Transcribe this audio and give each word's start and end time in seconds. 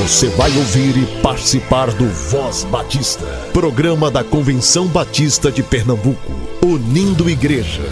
Você 0.00 0.28
vai 0.30 0.50
ouvir 0.56 0.96
e 0.96 1.04
participar 1.20 1.90
do 1.92 2.08
Voz 2.08 2.64
Batista, 2.64 3.26
programa 3.52 4.10
da 4.10 4.24
Convenção 4.24 4.86
Batista 4.86 5.52
de 5.52 5.62
Pernambuco, 5.62 6.32
unindo 6.64 7.28
igreja. 7.28 7.82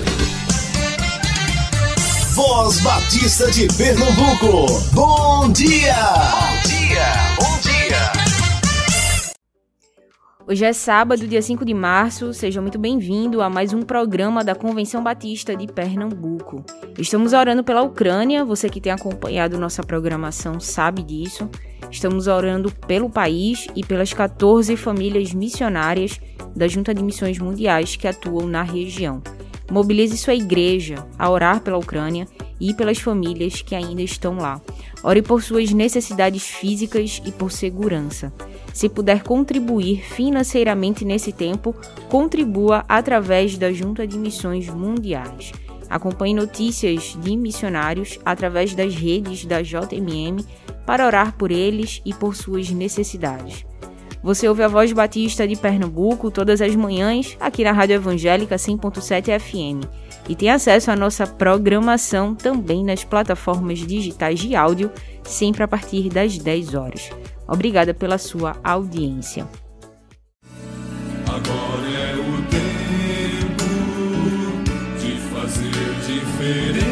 Voz 2.32 2.80
Batista 2.80 3.50
de 3.50 3.68
Pernambuco, 3.76 4.80
bom 4.94 5.52
dia! 5.52 5.94
Bom 5.94 6.68
dia, 6.68 7.12
bom 7.38 7.60
dia! 7.60 8.28
Hoje 10.46 10.64
é 10.64 10.72
sábado, 10.72 11.28
dia 11.28 11.42
5 11.42 11.62
de 11.62 11.74
março. 11.74 12.32
Seja 12.32 12.62
muito 12.62 12.78
bem-vindo 12.78 13.42
a 13.42 13.50
mais 13.50 13.74
um 13.74 13.82
programa 13.82 14.42
da 14.42 14.54
Convenção 14.54 15.02
Batista 15.02 15.54
de 15.54 15.66
Pernambuco. 15.66 16.64
Estamos 16.98 17.34
orando 17.34 17.62
pela 17.62 17.82
Ucrânia, 17.82 18.46
você 18.46 18.70
que 18.70 18.80
tem 18.80 18.90
acompanhado 18.90 19.58
nossa 19.58 19.82
programação 19.82 20.58
sabe 20.58 21.02
disso. 21.02 21.50
Estamos 21.90 22.26
orando 22.26 22.70
pelo 22.86 23.08
país 23.08 23.66
e 23.74 23.84
pelas 23.84 24.12
14 24.12 24.76
famílias 24.76 25.32
missionárias 25.32 26.20
da 26.54 26.68
Junta 26.68 26.94
de 26.94 27.02
Missões 27.02 27.38
Mundiais 27.38 27.96
que 27.96 28.06
atuam 28.06 28.46
na 28.46 28.62
região. 28.62 29.22
Mobilize 29.70 30.16
sua 30.16 30.34
igreja 30.34 31.06
a 31.18 31.30
orar 31.30 31.60
pela 31.60 31.78
Ucrânia 31.78 32.26
e 32.60 32.74
pelas 32.74 32.98
famílias 32.98 33.62
que 33.62 33.74
ainda 33.74 34.02
estão 34.02 34.36
lá. 34.36 34.60
Ore 35.02 35.22
por 35.22 35.42
suas 35.42 35.72
necessidades 35.72 36.42
físicas 36.44 37.22
e 37.24 37.30
por 37.30 37.52
segurança. 37.52 38.32
Se 38.72 38.88
puder 38.88 39.22
contribuir 39.22 40.02
financeiramente 40.02 41.04
nesse 41.04 41.32
tempo, 41.32 41.74
contribua 42.08 42.84
através 42.88 43.56
da 43.56 43.72
Junta 43.72 44.06
de 44.06 44.18
Missões 44.18 44.68
Mundiais. 44.68 45.52
Acompanhe 45.88 46.34
notícias 46.34 47.16
de 47.20 47.36
missionários 47.36 48.18
através 48.24 48.74
das 48.74 48.94
redes 48.94 49.44
da 49.46 49.62
JMM 49.62 50.44
para 50.88 51.04
orar 51.04 51.34
por 51.34 51.50
eles 51.50 52.00
e 52.02 52.14
por 52.14 52.34
suas 52.34 52.70
necessidades. 52.70 53.66
Você 54.22 54.48
ouve 54.48 54.62
a 54.62 54.68
Voz 54.68 54.90
Batista 54.90 55.46
de 55.46 55.54
Pernambuco 55.54 56.30
todas 56.30 56.62
as 56.62 56.74
manhãs 56.74 57.36
aqui 57.38 57.62
na 57.62 57.72
Rádio 57.72 57.96
Evangélica 57.96 58.56
100.7 58.56 59.38
FM 59.38 59.86
e 60.30 60.34
tem 60.34 60.48
acesso 60.48 60.90
à 60.90 60.96
nossa 60.96 61.26
programação 61.26 62.34
também 62.34 62.82
nas 62.82 63.04
plataformas 63.04 63.80
digitais 63.80 64.40
de 64.40 64.56
áudio, 64.56 64.90
sempre 65.22 65.62
a 65.62 65.68
partir 65.68 66.08
das 66.08 66.38
10 66.38 66.74
horas. 66.74 67.10
Obrigada 67.46 67.92
pela 67.92 68.16
sua 68.16 68.56
audiência. 68.64 69.46
Agora 71.26 71.86
é 71.86 72.14
o 72.16 72.42
tempo 72.48 73.64
de 74.98 75.20
fazer 75.34 75.70
diferença. 76.06 76.87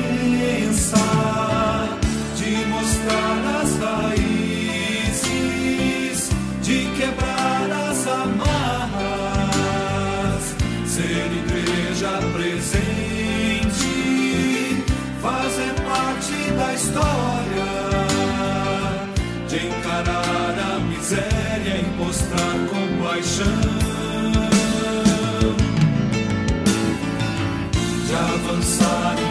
sorry 28.78 29.25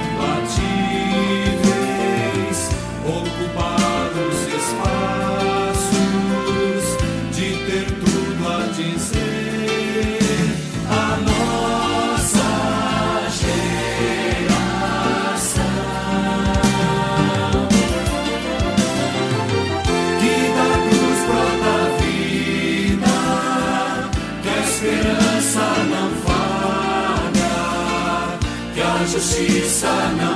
sana. 29.86 30.35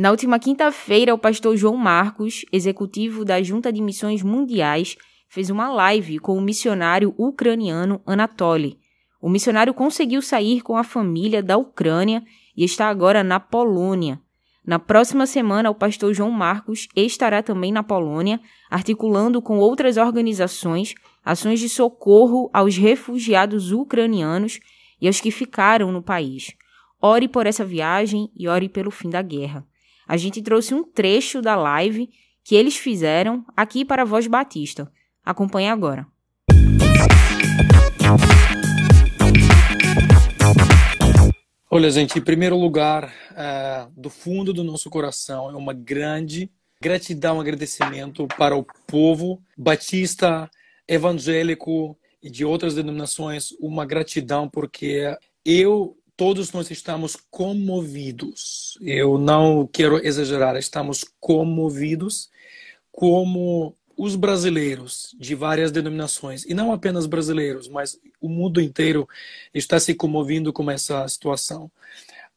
Na 0.00 0.10
última 0.10 0.38
quinta-feira, 0.38 1.12
o 1.12 1.18
pastor 1.18 1.58
João 1.58 1.76
Marcos, 1.76 2.46
executivo 2.50 3.22
da 3.22 3.42
Junta 3.42 3.70
de 3.70 3.82
Missões 3.82 4.22
Mundiais, 4.22 4.96
fez 5.28 5.50
uma 5.50 5.68
live 5.68 6.18
com 6.18 6.38
o 6.38 6.40
missionário 6.40 7.14
ucraniano 7.18 8.00
Anatoly. 8.06 8.78
O 9.20 9.28
missionário 9.28 9.74
conseguiu 9.74 10.22
sair 10.22 10.62
com 10.62 10.74
a 10.74 10.82
família 10.82 11.42
da 11.42 11.58
Ucrânia 11.58 12.24
e 12.56 12.64
está 12.64 12.88
agora 12.88 13.22
na 13.22 13.38
Polônia. 13.38 14.18
Na 14.66 14.78
próxima 14.78 15.26
semana, 15.26 15.68
o 15.68 15.74
pastor 15.74 16.14
João 16.14 16.30
Marcos 16.30 16.88
estará 16.96 17.42
também 17.42 17.70
na 17.70 17.82
Polônia, 17.82 18.40
articulando 18.70 19.42
com 19.42 19.58
outras 19.58 19.98
organizações 19.98 20.94
ações 21.22 21.60
de 21.60 21.68
socorro 21.68 22.48
aos 22.54 22.74
refugiados 22.74 23.70
ucranianos 23.70 24.60
e 24.98 25.06
aos 25.06 25.20
que 25.20 25.30
ficaram 25.30 25.92
no 25.92 26.02
país. 26.02 26.54
Ore 27.02 27.28
por 27.28 27.46
essa 27.46 27.66
viagem 27.66 28.30
e 28.34 28.48
ore 28.48 28.66
pelo 28.66 28.90
fim 28.90 29.10
da 29.10 29.20
guerra. 29.20 29.62
A 30.10 30.16
gente 30.16 30.42
trouxe 30.42 30.74
um 30.74 30.82
trecho 30.82 31.40
da 31.40 31.54
live 31.54 32.10
que 32.42 32.56
eles 32.56 32.76
fizeram 32.76 33.46
aqui 33.56 33.84
para 33.84 34.02
a 34.02 34.04
Voz 34.04 34.26
Batista. 34.26 34.90
Acompanhe 35.24 35.68
agora. 35.68 36.04
Olha, 41.70 41.88
gente, 41.92 42.18
em 42.18 42.22
primeiro 42.22 42.56
lugar, 42.56 43.14
eh, 43.36 43.86
do 43.96 44.10
fundo 44.10 44.52
do 44.52 44.64
nosso 44.64 44.90
coração, 44.90 45.48
é 45.48 45.54
uma 45.54 45.72
grande 45.72 46.50
gratidão, 46.82 47.36
um 47.36 47.40
agradecimento 47.40 48.26
para 48.36 48.56
o 48.56 48.66
povo 48.88 49.40
batista, 49.56 50.50
evangélico 50.88 51.96
e 52.20 52.28
de 52.28 52.44
outras 52.44 52.74
denominações, 52.74 53.52
uma 53.60 53.86
gratidão 53.86 54.48
porque 54.48 55.16
eu, 55.44 55.96
todos 56.20 56.52
nós 56.52 56.70
estamos 56.70 57.16
comovidos. 57.30 58.76
Eu 58.82 59.16
não 59.16 59.66
quero 59.66 60.06
exagerar, 60.06 60.54
estamos 60.56 61.02
comovidos 61.18 62.28
como 62.92 63.74
os 63.96 64.16
brasileiros 64.16 65.16
de 65.18 65.34
várias 65.34 65.72
denominações, 65.72 66.44
e 66.44 66.52
não 66.52 66.72
apenas 66.72 67.06
brasileiros, 67.06 67.68
mas 67.68 67.98
o 68.20 68.28
mundo 68.28 68.60
inteiro 68.60 69.08
está 69.54 69.80
se 69.80 69.94
comovendo 69.94 70.52
com 70.52 70.70
essa 70.70 71.08
situação. 71.08 71.72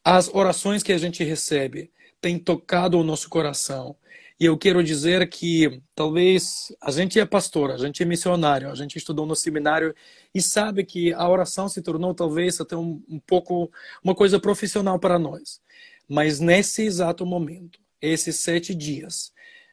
As 0.01 0.33
orações 0.33 0.81
que 0.81 0.93
a 0.93 0.97
gente 0.97 1.21
recebe 1.21 1.91
têm 2.21 2.39
tocado 2.39 2.97
o 2.97 3.03
nosso 3.03 3.27
coração. 3.27 3.97
E 4.43 4.45
eu 4.45 4.57
quero 4.57 4.83
dizer 4.83 5.29
que 5.29 5.81
talvez 5.95 6.75
a 6.81 6.91
gente 6.91 7.17
é 7.17 7.25
pastor, 7.25 7.71
a 7.71 7.77
gente 7.77 8.03
é 8.03 8.05
missionário, 8.05 8.69
a 8.69 8.75
gente 8.75 8.97
estudou 8.97 9.25
no 9.25 9.37
seminário 9.37 9.95
e 10.35 10.41
sabe 10.41 10.83
que 10.83 11.13
a 11.13 11.29
oração 11.29 11.69
se 11.69 11.81
tornou 11.81 12.13
talvez 12.13 12.59
até 12.59 12.75
um, 12.75 13.01
um 13.07 13.21
pouco 13.21 13.71
uma 14.03 14.13
coisa 14.13 14.37
profissional 14.41 14.99
para 14.99 15.17
nós. 15.17 15.61
Mas 16.09 16.41
nesse 16.41 16.81
exato 16.81 17.25
momento, 17.25 17.79
esses 18.01 18.35
sete 18.35 18.75
dias, 18.75 19.31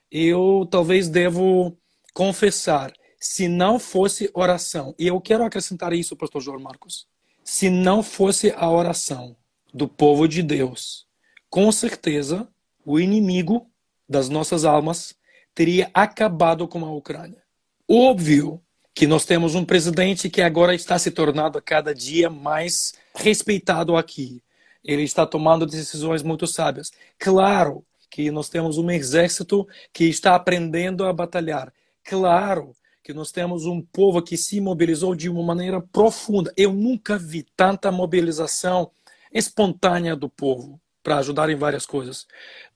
eu 0.09 0.69
talvez 0.71 1.09
devo 1.09 1.77
confessar, 2.15 2.93
se 3.19 3.49
não 3.49 3.77
fosse 3.77 4.31
oração, 4.33 4.95
e 4.97 5.09
eu 5.09 5.21
quero 5.21 5.43
acrescentar 5.43 5.93
isso, 5.93 6.15
pastor 6.15 6.43
João 6.43 6.61
Marcos, 6.61 7.09
se 7.43 7.69
não 7.69 8.05
fosse 8.05 8.53
a 8.57 8.71
oração 8.71 9.37
do 9.75 9.89
povo 9.89 10.29
de 10.29 10.45
Deus, 10.45 11.09
com 11.49 11.73
certeza 11.73 12.49
o 12.87 13.01
inimigo 13.01 13.70
das 14.11 14.29
nossas 14.29 14.65
almas 14.65 15.15
teria 15.55 15.89
acabado 15.95 16.67
com 16.67 16.85
a 16.85 16.93
Ucrânia. 16.93 17.41
Óbvio 17.89 18.61
que 18.93 19.07
nós 19.07 19.25
temos 19.25 19.55
um 19.55 19.65
presidente 19.65 20.29
que 20.29 20.43
agora 20.43 20.75
está 20.75 20.99
se 20.99 21.13
tornando 21.13 21.63
cada 21.63 21.95
dia 21.95 22.29
mais 22.29 22.93
respeitado 23.15 23.97
aqui. 23.97 24.43
Ele 24.85 25.05
está 25.05 25.25
tomando 25.25 25.65
decisões 25.65 26.25
muito 26.25 26.45
sábias. 26.49 26.91
Claro 27.21 27.85
que 28.11 28.33
nós 28.33 28.49
temos 28.49 28.79
um 28.79 28.91
exército 28.91 29.67
que 29.93 30.07
está 30.07 30.35
aprendendo 30.35 31.05
a 31.05 31.13
batalhar. 31.13 31.73
Claro 32.03 32.75
que 33.05 33.13
nós 33.13 33.31
temos 33.31 33.65
um 33.65 33.81
povo 33.81 34.21
que 34.21 34.37
se 34.37 34.61
mobilizou 34.61 35.15
de 35.15 35.29
uma 35.29 35.43
maneira 35.43 35.81
profunda. 35.81 36.53
Eu 36.57 36.73
nunca 36.73 37.17
vi 37.17 37.45
tanta 37.57 37.93
mobilização 37.93 38.91
espontânea 39.33 40.17
do 40.17 40.29
povo 40.29 40.81
para 41.01 41.19
ajudar 41.19 41.49
em 41.49 41.55
várias 41.55 41.87
coisas. 41.87 42.27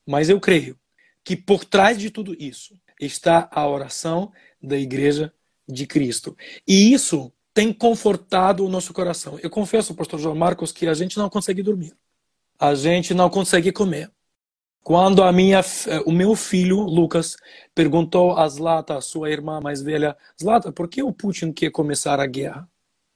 Mas 0.07 0.29
eu 0.29 0.39
creio 0.39 0.79
que 1.25 1.35
por 1.35 1.65
trás 1.65 1.99
de 1.99 2.11
tudo 2.11 2.37
isso 2.39 2.79
está 3.01 3.49
a 3.51 3.67
oração 3.67 4.31
da 4.63 4.77
igreja 4.77 5.33
de 5.67 5.87
Cristo. 5.87 6.37
E 6.69 6.93
isso 6.93 7.33
tem 7.53 7.73
confortado 7.73 8.65
o 8.65 8.69
nosso 8.69 8.93
coração. 8.93 9.39
Eu 9.43 9.49
confesso, 9.49 9.95
pastor 9.95 10.21
João 10.21 10.35
Marcos, 10.35 10.71
que 10.71 10.87
a 10.87 10.95
gente 10.95 11.17
não 11.17 11.31
consegue 11.31 11.63
dormir. 11.63 11.97
A 12.59 12.75
gente 12.75 13.15
não 13.15 13.31
consegue 13.31 13.73
comer. 13.73 14.11
Quando 14.83 15.23
a 15.23 15.33
minha, 15.33 15.63
o 16.05 16.13
meu 16.13 16.37
filho, 16.37 16.81
Lucas, 16.81 17.37
perguntou 17.75 18.37
a 18.37 18.47
Zlata, 18.47 19.01
sua 19.01 19.31
irmã 19.31 19.59
mais 19.61 19.81
velha, 19.81 20.15
Zlata, 20.39 20.71
por 20.71 20.89
que 20.89 21.03
o 21.03 21.13
Putin 21.13 21.53
quer 21.53 21.71
começar 21.71 22.21
a 22.21 22.27
guerra? 22.27 22.69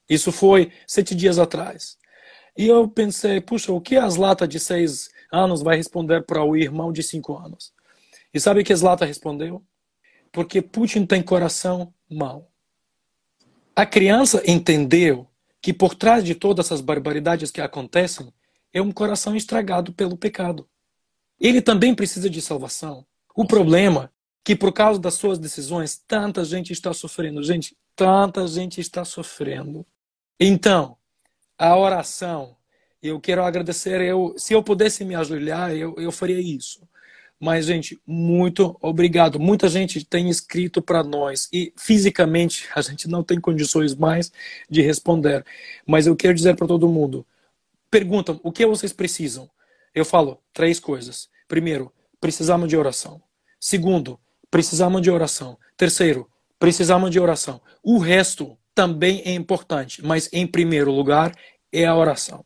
Isso 0.09 0.31
foi 0.31 0.71
sete 0.87 1.13
dias 1.13 1.37
atrás. 1.37 1.97
E 2.57 2.65
eu 2.67 2.87
pensei, 2.87 3.39
puxa, 3.39 3.71
o 3.71 3.79
que 3.79 3.95
a 3.97 4.09
Zlata 4.09 4.47
de 4.47 4.59
seis 4.59 5.09
anos 5.31 5.61
vai 5.61 5.77
responder 5.77 6.23
para 6.25 6.43
o 6.43 6.57
irmão 6.57 6.91
de 6.91 7.03
cinco 7.03 7.37
anos? 7.37 7.71
E 8.33 8.39
sabe 8.39 8.61
o 8.61 8.63
que 8.63 8.75
Zlata 8.75 9.05
respondeu? 9.05 9.63
Porque 10.31 10.61
Putin 10.61 11.05
tem 11.05 11.21
coração 11.21 11.93
mau. 12.09 12.51
A 13.75 13.85
criança 13.85 14.43
entendeu 14.45 15.27
que 15.61 15.73
por 15.73 15.95
trás 15.95 16.23
de 16.23 16.35
todas 16.35 16.67
essas 16.67 16.81
barbaridades 16.81 17.51
que 17.51 17.61
acontecem 17.61 18.31
é 18.73 18.81
um 18.81 18.91
coração 18.91 19.35
estragado 19.35 19.93
pelo 19.93 20.17
pecado. 20.17 20.67
Ele 21.39 21.61
também 21.61 21.95
precisa 21.95 22.29
de 22.29 22.41
salvação. 22.41 23.05
O 23.35 23.45
problema 23.45 24.11
é 24.13 24.19
que 24.43 24.55
por 24.55 24.73
causa 24.73 24.99
das 24.99 25.13
suas 25.13 25.37
decisões, 25.37 25.97
tanta 26.07 26.43
gente 26.43 26.73
está 26.73 26.93
sofrendo. 26.93 27.43
Gente, 27.43 27.77
tanta 27.95 28.47
gente 28.47 28.81
está 28.81 29.05
sofrendo. 29.05 29.85
Então, 30.39 30.97
a 31.57 31.77
oração, 31.77 32.55
eu 33.01 33.19
quero 33.19 33.43
agradecer, 33.43 34.01
eu, 34.01 34.33
se 34.37 34.53
eu 34.53 34.63
pudesse 34.63 35.03
me 35.05 35.15
ajoelhar, 35.15 35.71
eu, 35.71 35.95
eu 35.97 36.11
faria 36.11 36.39
isso. 36.39 36.87
Mas, 37.39 37.65
gente, 37.65 37.97
muito 38.05 38.77
obrigado. 38.81 39.39
Muita 39.39 39.69
gente 39.69 40.03
tem 40.03 40.29
escrito 40.29 40.81
para 40.81 41.03
nós 41.03 41.47
e 41.53 41.71
fisicamente 41.77 42.67
a 42.75 42.81
gente 42.81 43.07
não 43.07 43.23
tem 43.23 43.39
condições 43.39 43.95
mais 43.95 44.31
de 44.69 44.81
responder. 44.81 45.45
Mas 45.87 46.05
eu 46.05 46.15
quero 46.15 46.33
dizer 46.33 46.55
para 46.57 46.67
todo 46.67 46.89
mundo: 46.89 47.25
perguntam 47.89 48.39
o 48.43 48.51
que 48.51 48.65
vocês 48.65 48.91
precisam. 48.91 49.49
Eu 49.95 50.03
falo 50.03 50.41
três 50.53 50.79
coisas. 50.79 51.29
Primeiro, 51.47 51.91
precisamos 52.19 52.67
de 52.67 52.75
oração. 52.75 53.21
Segundo, 53.59 54.19
precisamos 54.51 55.01
de 55.01 55.09
oração. 55.09 55.57
Terceiro, 55.77 56.29
precisamos 56.59 57.09
de 57.09 57.19
oração. 57.19 57.61
O 57.81 57.99
resto 57.99 58.57
também 58.75 59.21
é 59.25 59.33
importante, 59.33 60.05
mas 60.05 60.29
em 60.31 60.45
primeiro 60.45 60.91
lugar 60.91 61.33
é 61.71 61.85
a 61.85 61.95
oração. 61.95 62.45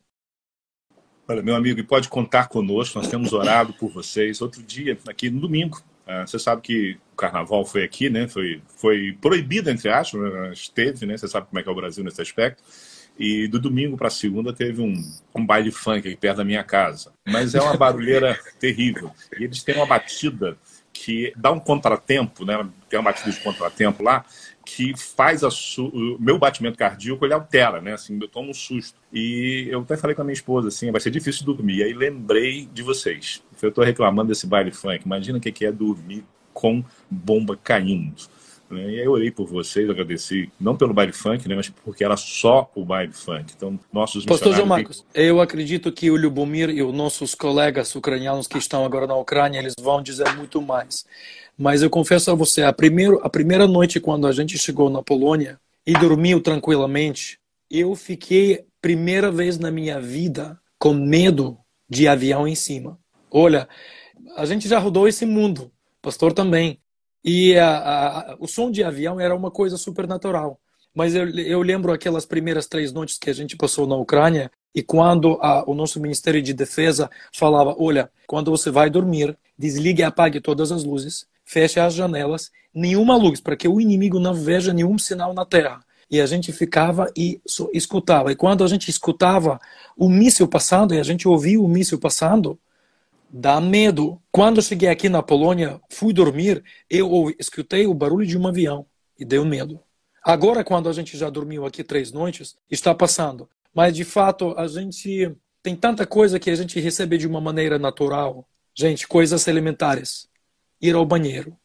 Olha, 1.26 1.42
meu 1.42 1.56
amigo, 1.56 1.80
e 1.80 1.82
pode 1.82 2.08
contar 2.08 2.48
conosco, 2.48 2.98
nós 2.98 3.08
temos 3.08 3.32
orado 3.32 3.72
por 3.72 3.90
vocês. 3.90 4.42
Outro 4.42 4.62
dia, 4.62 4.98
aqui 5.08 5.30
no 5.30 5.40
domingo, 5.40 5.82
uh, 6.06 6.26
você 6.26 6.38
sabe 6.38 6.60
que 6.60 6.98
o 7.12 7.16
carnaval 7.16 7.64
foi 7.64 7.82
aqui, 7.82 8.10
né? 8.10 8.28
Foi, 8.28 8.60
foi 8.76 9.16
proibido, 9.20 9.70
entre 9.70 9.88
aspas, 9.88 10.20
mas 10.20 10.68
teve, 10.68 11.06
né? 11.06 11.16
Você 11.16 11.26
sabe 11.26 11.46
como 11.46 11.58
é 11.58 11.62
que 11.62 11.68
é 11.68 11.72
o 11.72 11.74
Brasil 11.74 12.04
nesse 12.04 12.20
aspecto. 12.20 12.62
E 13.18 13.48
do 13.48 13.58
domingo 13.58 13.96
para 13.96 14.10
segunda 14.10 14.52
teve 14.52 14.82
um, 14.82 14.92
um 15.34 15.46
baile 15.46 15.70
funk 15.70 16.06
aqui 16.06 16.16
perto 16.16 16.38
da 16.38 16.44
minha 16.44 16.64
casa. 16.64 17.12
Mas 17.26 17.54
é 17.54 17.60
uma 17.60 17.76
barulheira 17.76 18.38
terrível. 18.58 19.10
E 19.38 19.44
eles 19.44 19.62
têm 19.62 19.76
uma 19.76 19.86
batida 19.86 20.58
que 20.94 21.32
dá 21.36 21.50
um 21.50 21.58
contratempo, 21.58 22.44
né? 22.44 22.66
Tem 22.88 22.98
uma 22.98 23.10
batida 23.10 23.30
de 23.30 23.40
contratempo 23.40 24.02
lá, 24.02 24.24
que 24.64 24.96
faz 24.96 25.42
o 25.42 26.16
meu 26.18 26.38
batimento 26.38 26.78
cardíaco, 26.78 27.24
ele 27.26 27.34
altera, 27.34 27.80
né? 27.82 27.92
Assim, 27.92 28.16
eu 28.18 28.28
tomo 28.28 28.50
um 28.50 28.54
susto. 28.54 28.96
E 29.12 29.66
eu 29.68 29.80
até 29.80 29.96
falei 29.96 30.14
com 30.14 30.22
a 30.22 30.24
minha 30.24 30.32
esposa, 30.32 30.68
assim, 30.68 30.90
vai 30.92 31.00
ser 31.00 31.10
difícil 31.10 31.44
dormir. 31.44 31.78
E 31.78 31.82
aí 31.82 31.92
lembrei 31.92 32.66
de 32.72 32.82
vocês. 32.82 33.42
Eu 33.60 33.70
estou 33.70 33.84
reclamando 33.84 34.28
desse 34.28 34.46
baile 34.46 34.70
funk. 34.70 35.04
Imagina 35.04 35.38
o 35.38 35.40
que 35.40 35.66
é 35.66 35.72
dormir 35.72 36.24
com 36.52 36.82
bomba 37.10 37.58
caindo. 37.62 38.14
Né? 38.74 38.90
E 38.90 39.00
aí 39.00 39.04
eu 39.04 39.12
orei 39.12 39.30
por 39.30 39.46
vocês, 39.46 39.88
agradeci, 39.88 40.50
não 40.60 40.76
pelo 40.76 40.92
baile 40.92 41.12
funk, 41.12 41.48
né, 41.48 41.54
mas 41.54 41.68
porque 41.68 42.04
era 42.04 42.16
só 42.16 42.70
o 42.74 42.84
baile 42.84 43.12
funk. 43.12 43.52
Então, 43.56 43.78
nossos 43.92 44.24
Pastor 44.24 44.54
João 44.54 44.66
Marcos, 44.66 45.04
eu 45.14 45.40
acredito 45.40 45.90
que 45.92 46.10
o 46.10 46.16
Lubomir 46.16 46.70
e 46.70 46.82
os 46.82 46.92
nossos 46.92 47.34
colegas 47.34 47.94
ucranianos 47.94 48.46
que 48.46 48.58
estão 48.58 48.84
agora 48.84 49.06
na 49.06 49.16
Ucrânia, 49.16 49.58
eles 49.58 49.74
vão 49.80 50.02
dizer 50.02 50.34
muito 50.36 50.60
mais. 50.60 51.06
Mas 51.56 51.82
eu 51.82 51.88
confesso 51.88 52.30
a 52.30 52.34
você, 52.34 52.62
a, 52.62 52.72
primeiro, 52.72 53.20
a 53.22 53.30
primeira 53.30 53.66
noite 53.66 54.00
quando 54.00 54.26
a 54.26 54.32
gente 54.32 54.58
chegou 54.58 54.90
na 54.90 55.02
Polônia 55.02 55.58
e 55.86 55.92
dormiu 55.92 56.40
tranquilamente, 56.40 57.38
eu 57.70 57.94
fiquei, 57.94 58.64
primeira 58.80 59.30
vez 59.30 59.58
na 59.58 59.70
minha 59.70 60.00
vida, 60.00 60.58
com 60.78 60.92
medo 60.92 61.56
de 61.88 62.08
avião 62.08 62.46
em 62.46 62.54
cima. 62.54 62.98
Olha, 63.30 63.68
a 64.36 64.44
gente 64.44 64.68
já 64.68 64.78
rodou 64.78 65.06
esse 65.06 65.24
mundo, 65.24 65.70
pastor 66.02 66.32
também. 66.32 66.78
E 67.24 67.56
a, 67.58 67.78
a, 67.78 68.36
o 68.38 68.46
som 68.46 68.70
de 68.70 68.84
avião 68.84 69.18
era 69.18 69.34
uma 69.34 69.50
coisa 69.50 69.76
supernatural. 69.76 70.60
Mas 70.94 71.14
eu, 71.14 71.28
eu 71.30 71.62
lembro 71.62 71.92
aquelas 71.92 72.26
primeiras 72.26 72.66
três 72.66 72.92
noites 72.92 73.18
que 73.18 73.30
a 73.30 73.32
gente 73.32 73.56
passou 73.56 73.86
na 73.86 73.96
Ucrânia, 73.96 74.50
e 74.74 74.82
quando 74.82 75.38
a, 75.40 75.68
o 75.68 75.74
nosso 75.74 76.00
Ministério 76.00 76.42
de 76.42 76.52
Defesa 76.52 77.10
falava: 77.32 77.74
olha, 77.78 78.10
quando 78.26 78.50
você 78.50 78.70
vai 78.70 78.90
dormir, 78.90 79.36
desligue 79.58 80.02
e 80.02 80.04
apague 80.04 80.40
todas 80.40 80.70
as 80.70 80.84
luzes, 80.84 81.26
feche 81.44 81.80
as 81.80 81.94
janelas, 81.94 82.50
nenhuma 82.72 83.16
luz, 83.16 83.40
para 83.40 83.56
que 83.56 83.66
o 83.66 83.80
inimigo 83.80 84.20
não 84.20 84.34
veja 84.34 84.72
nenhum 84.72 84.98
sinal 84.98 85.32
na 85.32 85.44
terra. 85.44 85.80
E 86.10 86.20
a 86.20 86.26
gente 86.26 86.52
ficava 86.52 87.10
e 87.16 87.40
escutava. 87.72 88.30
E 88.30 88.36
quando 88.36 88.62
a 88.62 88.66
gente 88.68 88.88
escutava 88.88 89.58
o 89.96 90.08
míssil 90.08 90.46
passando, 90.46 90.94
e 90.94 91.00
a 91.00 91.02
gente 91.02 91.26
ouvia 91.26 91.60
o 91.60 91.66
míssil 91.66 91.98
passando, 91.98 92.58
dá 93.36 93.60
medo. 93.60 94.22
Quando 94.30 94.62
cheguei 94.62 94.88
aqui 94.88 95.08
na 95.08 95.20
Polônia, 95.20 95.80
fui 95.90 96.12
dormir, 96.12 96.62
eu 96.88 97.34
escutei 97.36 97.84
o 97.84 97.92
barulho 97.92 98.24
de 98.24 98.38
um 98.38 98.46
avião 98.46 98.86
e 99.18 99.24
deu 99.24 99.44
medo. 99.44 99.80
Agora, 100.24 100.62
quando 100.62 100.88
a 100.88 100.92
gente 100.92 101.18
já 101.18 101.28
dormiu 101.28 101.66
aqui 101.66 101.82
três 101.82 102.12
noites, 102.12 102.56
está 102.70 102.94
passando. 102.94 103.50
Mas, 103.74 103.92
de 103.92 104.04
fato, 104.04 104.54
a 104.56 104.68
gente 104.68 105.34
tem 105.60 105.74
tanta 105.74 106.06
coisa 106.06 106.38
que 106.38 106.48
a 106.48 106.54
gente 106.54 106.78
recebe 106.78 107.18
de 107.18 107.26
uma 107.26 107.40
maneira 107.40 107.76
natural. 107.76 108.48
Gente, 108.72 109.08
coisas 109.08 109.48
elementares 109.48 110.28
ir 110.80 110.94
ao 110.94 111.04
banheiro, 111.04 111.56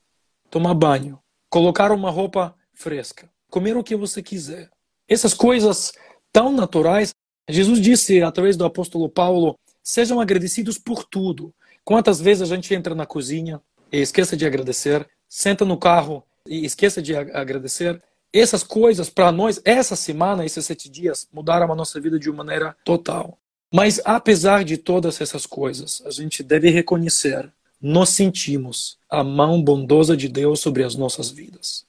tomar 0.50 0.74
banho, 0.74 1.20
colocar 1.50 1.92
uma 1.92 2.10
roupa 2.10 2.56
fresca, 2.74 3.30
comer 3.50 3.78
o 3.78 3.84
que 3.84 3.96
você 3.96 4.24
quiser. 4.24 4.72
Essas 5.08 5.36
coisas 5.36 5.92
tão 6.32 6.52
naturais, 6.52 7.14
Jesus 7.48 7.80
disse 7.80 8.24
através 8.24 8.58
do 8.58 8.66
apóstolo 8.66 9.08
Paulo: 9.08 9.56
sejam 9.84 10.20
agradecidos 10.20 10.78
por 10.78 11.04
tudo. 11.04 11.54
Quantas 11.90 12.22
vezes 12.22 12.44
a 12.44 12.56
gente 12.56 12.72
entra 12.72 12.94
na 12.94 13.04
cozinha 13.04 13.60
e 13.92 14.00
esquece 14.00 14.38
de 14.38 14.46
agradecer, 14.46 15.10
senta 15.28 15.66
no 15.66 15.76
carro 15.76 16.24
e 16.48 16.64
esquece 16.64 17.02
de 17.02 17.16
agradecer? 17.16 18.00
Essas 18.32 18.62
coisas, 18.62 19.10
para 19.10 19.32
nós, 19.32 19.60
essa 19.66 19.96
semana, 19.96 20.46
esses 20.46 20.64
sete 20.64 20.88
dias, 20.88 21.28
mudaram 21.34 21.74
a 21.74 21.76
nossa 21.76 22.00
vida 22.00 22.20
de 22.20 22.30
uma 22.30 22.44
maneira 22.44 22.78
total. 22.86 23.40
Mas, 23.74 24.00
apesar 24.06 24.64
de 24.64 24.78
todas 24.78 25.20
essas 25.20 25.48
coisas, 25.48 26.04
a 26.06 26.12
gente 26.12 26.44
deve 26.44 26.70
reconhecer 26.70 27.52
nós 27.82 28.10
sentimos 28.10 29.00
a 29.10 29.24
mão 29.24 29.60
bondosa 29.60 30.16
de 30.16 30.28
Deus 30.28 30.60
sobre 30.60 30.84
as 30.84 30.94
nossas 30.94 31.32
vidas. 31.32 31.88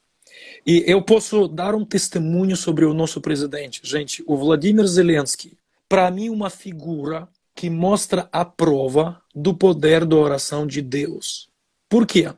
E 0.67 0.83
eu 0.87 1.03
posso 1.03 1.47
dar 1.47 1.75
um 1.75 1.85
testemunho 1.85 2.57
sobre 2.57 2.87
o 2.87 2.95
nosso 2.95 3.21
presidente. 3.21 3.83
Gente, 3.85 4.25
o 4.27 4.35
Vladimir 4.35 4.87
Zelensky, 4.87 5.59
para 5.87 6.11
mim, 6.11 6.31
uma 6.31 6.49
figura 6.49 7.29
que 7.55 7.69
mostra 7.69 8.29
a 8.33 8.45
prova 8.45 9.23
do 9.35 9.55
poder 9.55 10.05
da 10.05 10.17
oração 10.17 10.67
de 10.67 10.81
Deus. 10.81 11.49
Por 11.89 12.07
quê? 12.07 12.33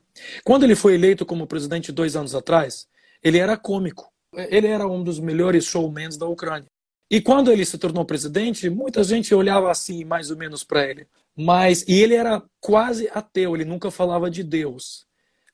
Quando 0.45 0.65
ele 0.65 0.75
foi 0.75 0.95
eleito 0.95 1.27
como 1.27 1.47
presidente 1.47 1.93
dois 1.93 2.17
anos 2.17 2.35
atrás, 2.35 2.87
ele 3.23 3.39
era 3.39 3.57
cômico. 3.57 4.11
Ele 4.35 4.67
era 4.67 4.87
um 4.87 5.05
dos 5.05 5.21
melhores 5.21 5.65
showmans 5.65 6.17
da 6.17 6.27
Ucrânia. 6.27 6.71
E 7.11 7.21
quando 7.21 7.53
ele 7.53 7.65
se 7.67 7.77
tornou 7.77 8.07
presidente, 8.07 8.71
muita 8.71 9.05
gente 9.05 9.35
olhava 9.35 9.71
assim, 9.71 10.03
mais 10.03 10.31
ou 10.31 10.37
menos, 10.37 10.65
para 10.65 10.89
ele. 10.89 11.07
Mas, 11.37 11.85
e 11.87 12.01
ele 12.01 12.15
era 12.15 12.43
quase 12.59 13.09
ateu, 13.13 13.55
ele 13.55 13.67
nunca 13.67 13.91
falava 13.91 14.31
de 14.31 14.43
Deus. 14.43 15.05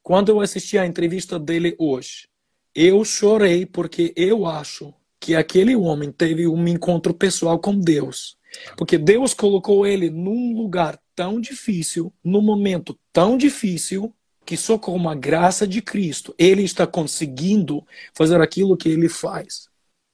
Quando 0.00 0.28
eu 0.28 0.40
assisti 0.40 0.78
a 0.78 0.86
entrevista 0.86 1.36
dele 1.36 1.74
hoje, 1.76 2.28
eu 2.72 3.04
chorei 3.04 3.66
porque 3.66 4.12
eu 4.16 4.46
acho 4.46 4.94
que 5.18 5.34
aquele 5.34 5.74
homem 5.74 6.12
teve 6.12 6.46
um 6.46 6.66
encontro 6.68 7.12
pessoal 7.12 7.58
com 7.58 7.76
Deus. 7.76 8.38
Porque 8.76 8.97
Deus 8.97 9.35
colocou 9.35 9.87
ele 9.87 10.11
num 10.11 10.57
lugar 10.57 10.99
tão 11.14 11.40
difícil, 11.40 12.12
num 12.23 12.40
momento 12.40 12.99
tão 13.12 13.37
difícil, 13.37 14.14
que 14.47 14.57
só 14.57 14.78
com 14.78 15.09
a 15.09 15.14
graça 15.14 15.67
de 15.67 15.83
Cristo 15.83 16.35
ele 16.38 16.62
está 16.62 16.87
conseguindo 16.87 17.85
fazer 18.14 18.40
aquilo 18.40 18.76
que 18.76 18.88
ele 18.88 19.09
faz. 19.09 19.69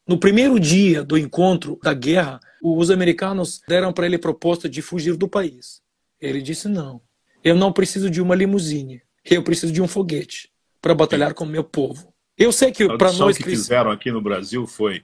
No 0.06 0.18
primeiro 0.18 0.58
dia 0.58 1.04
do 1.04 1.16
encontro 1.16 1.78
da 1.82 1.94
guerra, 1.94 2.40
os 2.62 2.90
americanos 2.90 3.60
deram 3.68 3.92
para 3.92 4.06
ele 4.06 4.16
a 4.16 4.18
proposta 4.18 4.68
de 4.68 4.82
fugir 4.82 5.16
do 5.16 5.28
país. 5.28 5.80
Ele 6.20 6.42
disse: 6.42 6.68
não, 6.68 7.00
eu 7.44 7.54
não 7.54 7.72
preciso 7.72 8.10
de 8.10 8.20
uma 8.20 8.34
limusine, 8.34 9.02
eu 9.24 9.42
preciso 9.42 9.72
de 9.72 9.80
um 9.80 9.86
foguete 9.86 10.50
para 10.80 10.94
batalhar 10.94 11.32
com 11.32 11.44
o 11.44 11.48
meu 11.48 11.62
povo. 11.62 12.12
Eu 12.36 12.50
sei 12.50 12.72
que 12.72 12.86
para 12.98 13.12
nós 13.12 13.36
que 13.36 13.44
cristãos. 13.44 13.66
fizeram 13.66 13.90
aqui 13.90 14.10
no 14.10 14.20
Brasil 14.20 14.66
foi: 14.66 15.02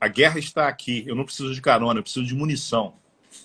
a 0.00 0.08
guerra 0.08 0.38
está 0.38 0.68
aqui, 0.68 1.04
eu 1.06 1.14
não 1.14 1.24
preciso 1.24 1.54
de 1.54 1.60
carona, 1.60 1.98
eu 1.98 2.02
preciso 2.02 2.26
de 2.26 2.34
munição. 2.34 2.94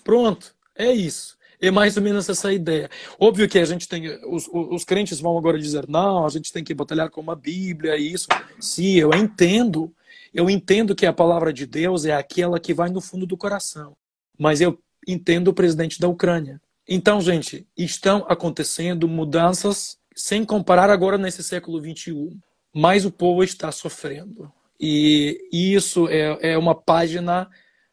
Pronto, 0.04 0.54
é 0.74 0.90
isso. 0.92 1.36
É 1.60 1.70
mais 1.70 1.96
ou 1.96 2.02
menos 2.02 2.28
essa 2.28 2.52
ideia. 2.52 2.90
Óbvio 3.20 3.48
que 3.48 3.58
a 3.58 3.64
gente 3.64 3.88
tem. 3.88 4.08
Os, 4.26 4.48
os, 4.52 4.84
crentes 4.84 5.20
vão 5.20 5.38
agora 5.38 5.56
dizer, 5.56 5.88
não, 5.88 6.26
a 6.26 6.28
gente 6.28 6.52
tem 6.52 6.64
que 6.64 6.74
batalhar 6.74 7.08
com 7.08 7.30
a 7.30 7.36
Bíblia 7.36 7.96
e 7.96 8.12
isso. 8.12 8.26
Sim, 8.58 8.96
eu 8.96 9.14
entendo. 9.14 9.94
Eu 10.34 10.50
entendo 10.50 10.94
que 10.94 11.06
a 11.06 11.12
palavra 11.12 11.52
de 11.52 11.64
Deus 11.64 12.04
é 12.04 12.14
aquela 12.14 12.58
que 12.58 12.74
vai 12.74 12.90
no 12.90 13.00
fundo 13.00 13.26
do 13.26 13.36
coração. 13.36 13.96
Mas 14.36 14.60
eu 14.60 14.76
entendo 15.06 15.48
o 15.48 15.54
presidente 15.54 16.00
da 16.00 16.08
Ucrânia. 16.08 16.60
Então, 16.88 17.20
gente, 17.20 17.64
estão 17.76 18.26
acontecendo 18.28 19.06
mudanças 19.06 19.96
sem 20.16 20.44
comparar 20.44 20.90
agora 20.90 21.16
nesse 21.16 21.44
século 21.44 21.80
XXI. 21.80 22.36
Mas 22.74 23.04
o 23.04 23.10
povo 23.12 23.44
está 23.44 23.70
sofrendo. 23.70 24.50
E 24.84 25.38
isso 25.52 26.08
é, 26.08 26.54
é 26.54 26.58
uma 26.58 26.74
página 26.74 27.48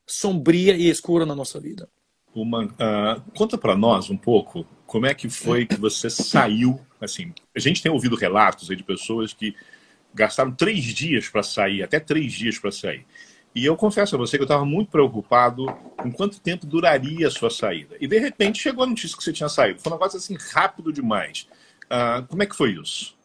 sombria 0.08 0.75
e 0.75 0.89
escura 0.89 1.24
na 1.24 1.36
nossa 1.36 1.60
vida. 1.60 1.88
Uma, 2.34 2.67
ah, 2.79 3.22
conta 3.36 3.60
para 3.60 3.75
nós 3.75 4.10
um 4.10 4.17
pouco 4.17 4.65
como 4.88 5.05
é 5.05 5.13
que 5.13 5.29
foi 5.29 5.67
que 5.67 5.75
você 5.75 6.10
saiu. 6.10 6.81
Assim, 7.00 7.31
a 7.55 7.60
gente 7.60 7.84
tem 7.84 7.91
ouvido 7.91 8.15
relatos 8.15 8.72
aí 8.72 8.75
de 8.75 8.84
pessoas 8.84 9.34
que 9.34 9.55
gastaram 10.15 10.51
três 10.51 10.84
dias 10.86 11.29
para 11.29 11.43
sair, 11.43 11.84
até 11.84 12.00
três 12.00 12.34
dias 12.34 12.58
para 12.58 12.72
sair. 12.72 13.05
E 13.53 13.63
eu 13.63 13.75
confesso 13.75 14.15
a 14.15 14.17
você 14.17 14.38
que 14.38 14.41
eu 14.41 14.46
estava 14.46 14.65
muito 14.65 14.89
preocupado 14.89 15.67
com 15.96 16.12
quanto 16.12 16.39
tempo 16.39 16.65
duraria 16.65 17.27
a 17.27 17.31
sua 17.31 17.51
saída. 17.51 17.98
E 18.01 18.08
de 18.08 18.17
repente 18.17 18.60
chegou 18.60 18.84
a 18.84 18.88
notícia 18.88 19.15
que 19.15 19.24
você 19.24 19.34
tinha 19.34 19.50
saído. 19.50 19.79
Foi 19.79 19.91
um 19.91 19.96
negócio 19.96 20.17
assim 20.17 20.36
rápido 20.53 20.91
demais. 20.91 21.48
Ah, 21.88 22.24
como 22.27 22.41
é 22.41 22.48
que 22.48 22.55
foi 22.55 22.72
isso? 22.72 23.15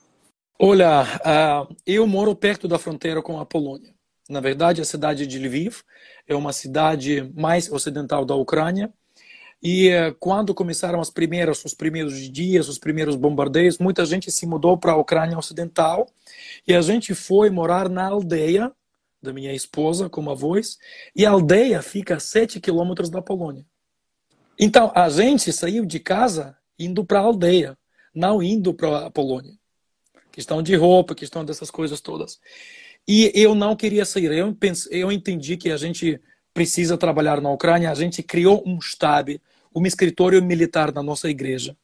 Olha, 0.59 1.03
ah, 1.25 1.67
eu 1.85 2.07
moro 2.07 2.35
perto 2.35 2.69
da 2.69 2.79
fronteira 2.79 3.21
com 3.21 3.41
a 3.41 3.45
Polônia. 3.47 3.93
Na 4.29 4.41
verdade, 4.41 4.81
a 4.81 4.85
cidade 4.85 5.27
de 5.27 5.39
Lviv 5.39 5.83
é 6.29 6.35
uma 6.35 6.53
cidade 6.53 7.29
mais 7.35 7.71
ocidental 7.71 8.25
da 8.25 8.37
Ucrânia. 8.37 8.93
E 9.63 9.89
eh, 9.89 10.15
quando 10.21 10.55
começaram 10.55 11.01
as 11.01 11.11
primeiras, 11.11 11.65
os 11.65 11.75
primeiros 11.75 12.31
dias, 12.31 12.69
os 12.69 12.79
primeiros 12.79 13.17
bombardeios, 13.17 13.79
muita 13.79 14.07
gente 14.07 14.31
se 14.31 14.47
mudou 14.47 14.79
para 14.79 14.93
a 14.93 14.97
Ucrânia 14.97 15.39
Ocidental 15.39 16.07
e 16.67 16.75
a 16.75 16.81
gente 16.83 17.15
foi 17.15 17.51
morar 17.51 17.89
na 17.89 18.07
aldeia 18.07 18.73
da 19.23 19.33
minha 19.33 19.53
esposa 19.53 20.09
com 20.09 20.31
avós. 20.31 20.79
E 21.17 21.27
a 21.27 21.31
aldeia 21.31 21.83
fica 21.83 22.17
a 22.17 22.21
7 22.21 22.61
quilômetros 22.61 23.11
da 23.11 23.21
Polônia. 23.21 23.67
Então, 24.59 24.93
a 24.95 25.09
gente 25.09 25.53
saiu 25.53 25.85
de 25.85 25.99
casa 25.99 26.57
indo 26.79 27.05
para 27.05 27.19
a 27.19 27.23
aldeia, 27.23 27.77
não 28.15 28.43
indo 28.43 28.73
para 28.73 29.07
a 29.07 29.11
Polônia 29.11 29.59
questão 30.35 30.61
de 30.61 30.75
roupa, 30.75 31.15
questão 31.15 31.45
dessas 31.45 31.71
coisas 31.71 32.01
todas. 32.01 32.41
E 33.07 33.31
eu 33.35 33.55
não 33.55 33.77
queria 33.77 34.05
sair. 34.05 34.33
Eu, 34.33 34.53
pense, 34.53 34.89
eu 34.91 35.13
entendi 35.13 35.57
que 35.57 35.71
a 35.71 35.77
gente 35.77 36.21
precisa 36.53 36.99
trabalhar 36.99 37.41
na 37.41 37.53
Ucrânia. 37.53 37.89
A 37.89 37.95
gente 37.95 38.21
criou 38.21 38.61
um 38.67 38.77
estádio, 38.79 39.41
um 39.73 39.87
escritório 39.87 40.43
militar 40.43 40.93
na 40.93 41.05
nossa 41.05 41.31
igreja. 41.31 41.77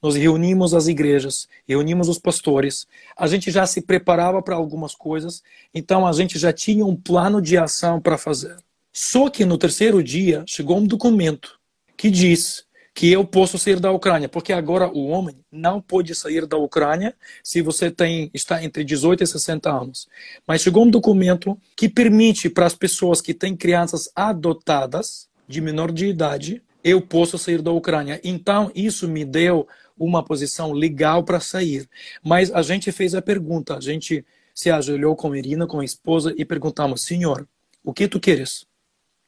Nós 0.00 0.14
reunimos 0.14 0.72
as 0.72 0.86
igrejas, 0.86 1.48
reunimos 1.66 2.08
os 2.08 2.18
pastores. 2.18 2.86
A 3.16 3.26
gente 3.26 3.50
já 3.50 3.66
se 3.66 3.80
preparava 3.80 4.40
para 4.40 4.54
algumas 4.54 4.94
coisas, 4.94 5.42
então 5.74 6.06
a 6.06 6.12
gente 6.12 6.38
já 6.38 6.52
tinha 6.52 6.86
um 6.86 6.94
plano 6.94 7.42
de 7.42 7.58
ação 7.58 8.00
para 8.00 8.16
fazer. 8.16 8.56
Só 8.92 9.28
que 9.28 9.44
no 9.44 9.58
terceiro 9.58 10.00
dia 10.00 10.44
chegou 10.46 10.78
um 10.78 10.86
documento 10.86 11.58
que 11.96 12.08
diz 12.08 12.65
que 12.96 13.12
eu 13.12 13.26
posso 13.26 13.58
sair 13.58 13.78
da 13.78 13.92
Ucrânia, 13.92 14.26
porque 14.26 14.54
agora 14.54 14.88
o 14.88 15.08
homem 15.08 15.36
não 15.52 15.82
pode 15.82 16.14
sair 16.14 16.46
da 16.46 16.56
Ucrânia 16.56 17.14
se 17.44 17.60
você 17.60 17.90
tem 17.90 18.30
está 18.32 18.64
entre 18.64 18.82
18 18.82 19.22
e 19.22 19.26
60 19.26 19.70
anos. 19.70 20.08
Mas 20.48 20.62
chegou 20.62 20.82
um 20.82 20.90
documento 20.90 21.58
que 21.76 21.90
permite 21.90 22.48
para 22.48 22.64
as 22.64 22.74
pessoas 22.74 23.20
que 23.20 23.34
têm 23.34 23.54
crianças 23.54 24.10
adotadas 24.16 25.28
de 25.46 25.60
menor 25.60 25.92
de 25.92 26.06
idade, 26.06 26.62
eu 26.82 27.02
posso 27.02 27.36
sair 27.36 27.60
da 27.60 27.70
Ucrânia. 27.70 28.18
Então 28.24 28.72
isso 28.74 29.06
me 29.06 29.26
deu 29.26 29.68
uma 29.98 30.24
posição 30.24 30.72
legal 30.72 31.22
para 31.22 31.38
sair. 31.38 31.86
Mas 32.24 32.50
a 32.50 32.62
gente 32.62 32.90
fez 32.92 33.14
a 33.14 33.20
pergunta, 33.20 33.76
a 33.76 33.80
gente 33.80 34.24
se 34.54 34.70
ajoelhou 34.70 35.14
com 35.14 35.32
a 35.32 35.38
Irina, 35.38 35.66
com 35.66 35.80
a 35.80 35.84
esposa 35.84 36.34
e 36.34 36.46
perguntamos: 36.46 37.02
"Senhor, 37.02 37.46
o 37.84 37.92
que 37.92 38.08
tu 38.08 38.18
queres? 38.18 38.64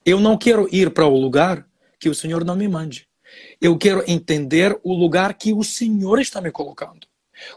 Eu 0.07 0.21
não 0.21 0.39
quero 0.39 0.67
ir 0.73 0.89
para 0.89 1.07
o 1.07 1.21
lugar 1.21 1.69
que 2.01 2.09
o 2.09 2.15
Senhor 2.15 2.47
não 2.47 2.57
me 2.57 2.67
mande. 2.67 3.08
Eu 3.61 3.77
quero 3.77 4.03
entender 4.07 4.79
o 4.83 4.95
lugar 4.95 5.35
que 5.35 5.53
o 5.53 5.63
Senhor 5.63 6.21
está 6.21 6.41
me 6.41 6.51
colocando. 6.51 7.07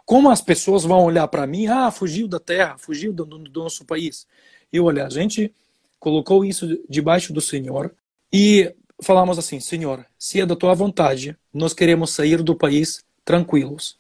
Como 0.06 0.30
as 0.30 0.42
pessoas 0.42 0.84
vão 0.84 1.04
olhar 1.04 1.28
para 1.28 1.48
mim, 1.48 1.68
ah, 1.68 1.92
fugiu 1.92 2.28
da 2.28 2.40
terra, 2.40 2.78
fugiu 2.78 3.12
do, 3.12 3.26
do 3.26 3.64
nosso 3.64 3.86
país. 3.86 4.28
E 4.72 4.80
olha, 4.80 5.06
a 5.06 5.10
gente 5.10 5.54
colocou 6.00 6.46
isso 6.46 6.80
debaixo 6.90 7.34
do 7.34 7.42
Senhor 7.42 7.94
e 8.32 8.74
falamos 9.02 9.38
assim: 9.38 9.60
Senhor, 9.60 10.06
se 10.18 10.40
é 10.40 10.46
da 10.46 10.56
tua 10.56 10.74
vontade, 10.74 11.36
nós 11.54 11.74
queremos 11.74 12.12
sair 12.12 12.42
do 12.42 12.56
país 12.56 13.04
tranquilos. 13.26 13.98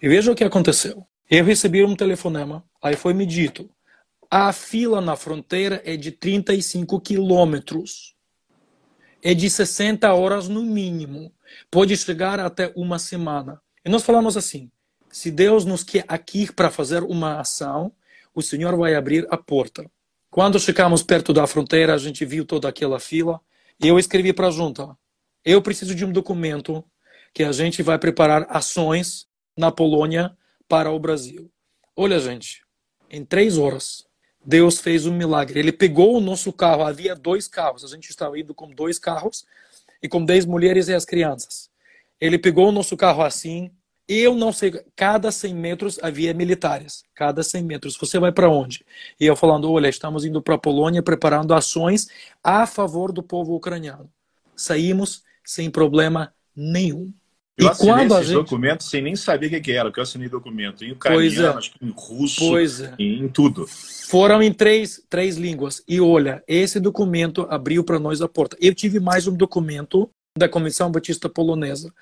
E 0.00 0.08
veja 0.08 0.32
o 0.32 0.34
que 0.34 0.44
aconteceu. 0.44 1.06
Eu 1.30 1.44
recebi 1.44 1.82
um 1.84 1.96
telefonema, 1.96 2.64
aí 2.82 2.96
foi 2.96 3.14
me 3.14 3.26
dito: 3.26 3.68
a 4.30 4.52
fila 4.52 5.00
na 5.00 5.16
fronteira 5.16 5.82
é 5.84 5.96
de 5.96 6.10
35 6.10 7.00
quilômetros 7.00 8.13
é 9.24 9.32
de 9.32 9.48
60 9.48 10.12
horas 10.12 10.48
no 10.48 10.62
mínimo. 10.62 11.32
Pode 11.70 11.96
chegar 11.96 12.38
até 12.38 12.70
uma 12.76 12.98
semana. 12.98 13.60
E 13.82 13.88
nós 13.88 14.02
falamos 14.02 14.36
assim: 14.36 14.70
se 15.10 15.30
Deus 15.30 15.64
nos 15.64 15.82
quer 15.82 16.04
aqui 16.06 16.52
para 16.52 16.70
fazer 16.70 17.02
uma 17.02 17.40
ação, 17.40 17.90
o 18.34 18.42
Senhor 18.42 18.76
vai 18.76 18.94
abrir 18.94 19.26
a 19.30 19.38
porta. 19.38 19.90
Quando 20.30 20.60
chegamos 20.60 21.02
perto 21.02 21.32
da 21.32 21.46
fronteira, 21.46 21.94
a 21.94 21.98
gente 21.98 22.24
viu 22.26 22.44
toda 22.44 22.68
aquela 22.68 23.00
fila 23.00 23.40
e 23.82 23.88
eu 23.88 23.98
escrevi 23.98 24.34
para 24.34 24.48
a 24.48 24.50
junta: 24.50 24.94
eu 25.42 25.62
preciso 25.62 25.94
de 25.94 26.04
um 26.04 26.12
documento 26.12 26.84
que 27.32 27.42
a 27.42 27.50
gente 27.50 27.82
vai 27.82 27.98
preparar 27.98 28.46
ações 28.50 29.26
na 29.56 29.72
Polônia 29.72 30.36
para 30.68 30.90
o 30.90 30.98
Brasil. 30.98 31.50
Olha, 31.96 32.18
gente, 32.18 32.62
em 33.10 33.24
três 33.24 33.56
horas 33.56 34.04
Deus 34.44 34.78
fez 34.78 35.06
um 35.06 35.12
milagre. 35.12 35.58
Ele 35.58 35.72
pegou 35.72 36.16
o 36.16 36.20
nosso 36.20 36.52
carro, 36.52 36.82
havia 36.82 37.14
dois 37.14 37.48
carros, 37.48 37.84
a 37.84 37.88
gente 37.88 38.10
estava 38.10 38.38
indo 38.38 38.54
com 38.54 38.68
dois 38.70 38.98
carros 38.98 39.46
e 40.02 40.08
com 40.08 40.24
dez 40.24 40.44
mulheres 40.44 40.88
e 40.88 40.94
as 40.94 41.04
crianças. 41.04 41.70
Ele 42.20 42.38
pegou 42.38 42.68
o 42.68 42.72
nosso 42.72 42.96
carro 42.96 43.22
assim, 43.22 43.70
eu 44.06 44.34
não 44.34 44.52
sei, 44.52 44.70
cada 44.94 45.32
100 45.32 45.54
metros 45.54 45.98
havia 46.02 46.34
militares, 46.34 47.04
cada 47.14 47.42
100 47.42 47.62
metros. 47.64 47.96
Você 47.96 48.18
vai 48.18 48.30
para 48.30 48.50
onde? 48.50 48.84
E 49.18 49.24
eu 49.24 49.34
falando, 49.34 49.70
olha, 49.72 49.88
estamos 49.88 50.26
indo 50.26 50.42
para 50.42 50.56
a 50.56 50.58
Polônia 50.58 51.02
preparando 51.02 51.54
ações 51.54 52.08
a 52.42 52.66
favor 52.66 53.12
do 53.12 53.22
povo 53.22 53.54
ucraniano. 53.54 54.10
Saímos 54.54 55.22
sem 55.42 55.70
problema 55.70 56.34
nenhum. 56.54 57.12
Eu 57.56 57.66
e 57.66 57.68
assinei 57.70 57.94
quando 57.94 58.14
esses 58.14 58.26
gente 58.26 58.36
documentos 58.36 58.90
sem 58.90 59.00
nem 59.00 59.14
saber 59.14 59.46
o 59.46 59.50
que 59.50 59.60
que 59.60 59.72
era, 59.72 59.84
porque 59.84 60.00
eu 60.00 60.02
assinei 60.02 60.28
documento 60.28 60.84
em 60.84 60.90
é. 60.90 60.92
ucraniano, 60.92 61.60
que 61.60 61.84
em 61.84 61.92
russo, 61.94 62.58
é. 62.58 62.94
em 62.98 63.28
tudo. 63.28 63.66
Foram 64.08 64.42
em 64.42 64.52
três, 64.52 65.02
três 65.08 65.36
línguas. 65.36 65.82
E 65.86 66.00
olha, 66.00 66.42
esse 66.48 66.80
documento 66.80 67.46
abriu 67.48 67.84
para 67.84 68.00
nós 68.00 68.20
a 68.20 68.28
porta. 68.28 68.56
Eu 68.60 68.74
tive 68.74 68.98
mais 68.98 69.28
um 69.28 69.36
documento 69.36 70.10
da 70.36 70.48
Comissão 70.48 70.90
Batista 70.90 71.28
Polonesa. 71.28 71.92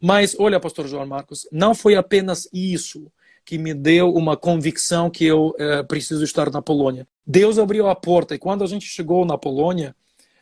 Mas, 0.00 0.36
olha, 0.38 0.60
pastor 0.60 0.86
João 0.86 1.06
Marcos, 1.06 1.48
não 1.50 1.74
foi 1.74 1.96
apenas 1.96 2.46
isso 2.52 3.10
que 3.46 3.56
me 3.56 3.72
deu 3.72 4.12
uma 4.12 4.36
convicção 4.36 5.08
que 5.08 5.24
eu 5.24 5.54
eh, 5.58 5.82
preciso 5.84 6.22
estar 6.22 6.50
na 6.50 6.60
Polônia. 6.60 7.08
Deus 7.26 7.58
abriu 7.58 7.88
a 7.88 7.94
porta 7.94 8.34
e 8.34 8.38
quando 8.38 8.62
a 8.62 8.66
gente 8.66 8.84
chegou 8.84 9.24
na 9.24 9.38
Polônia, 9.38 9.96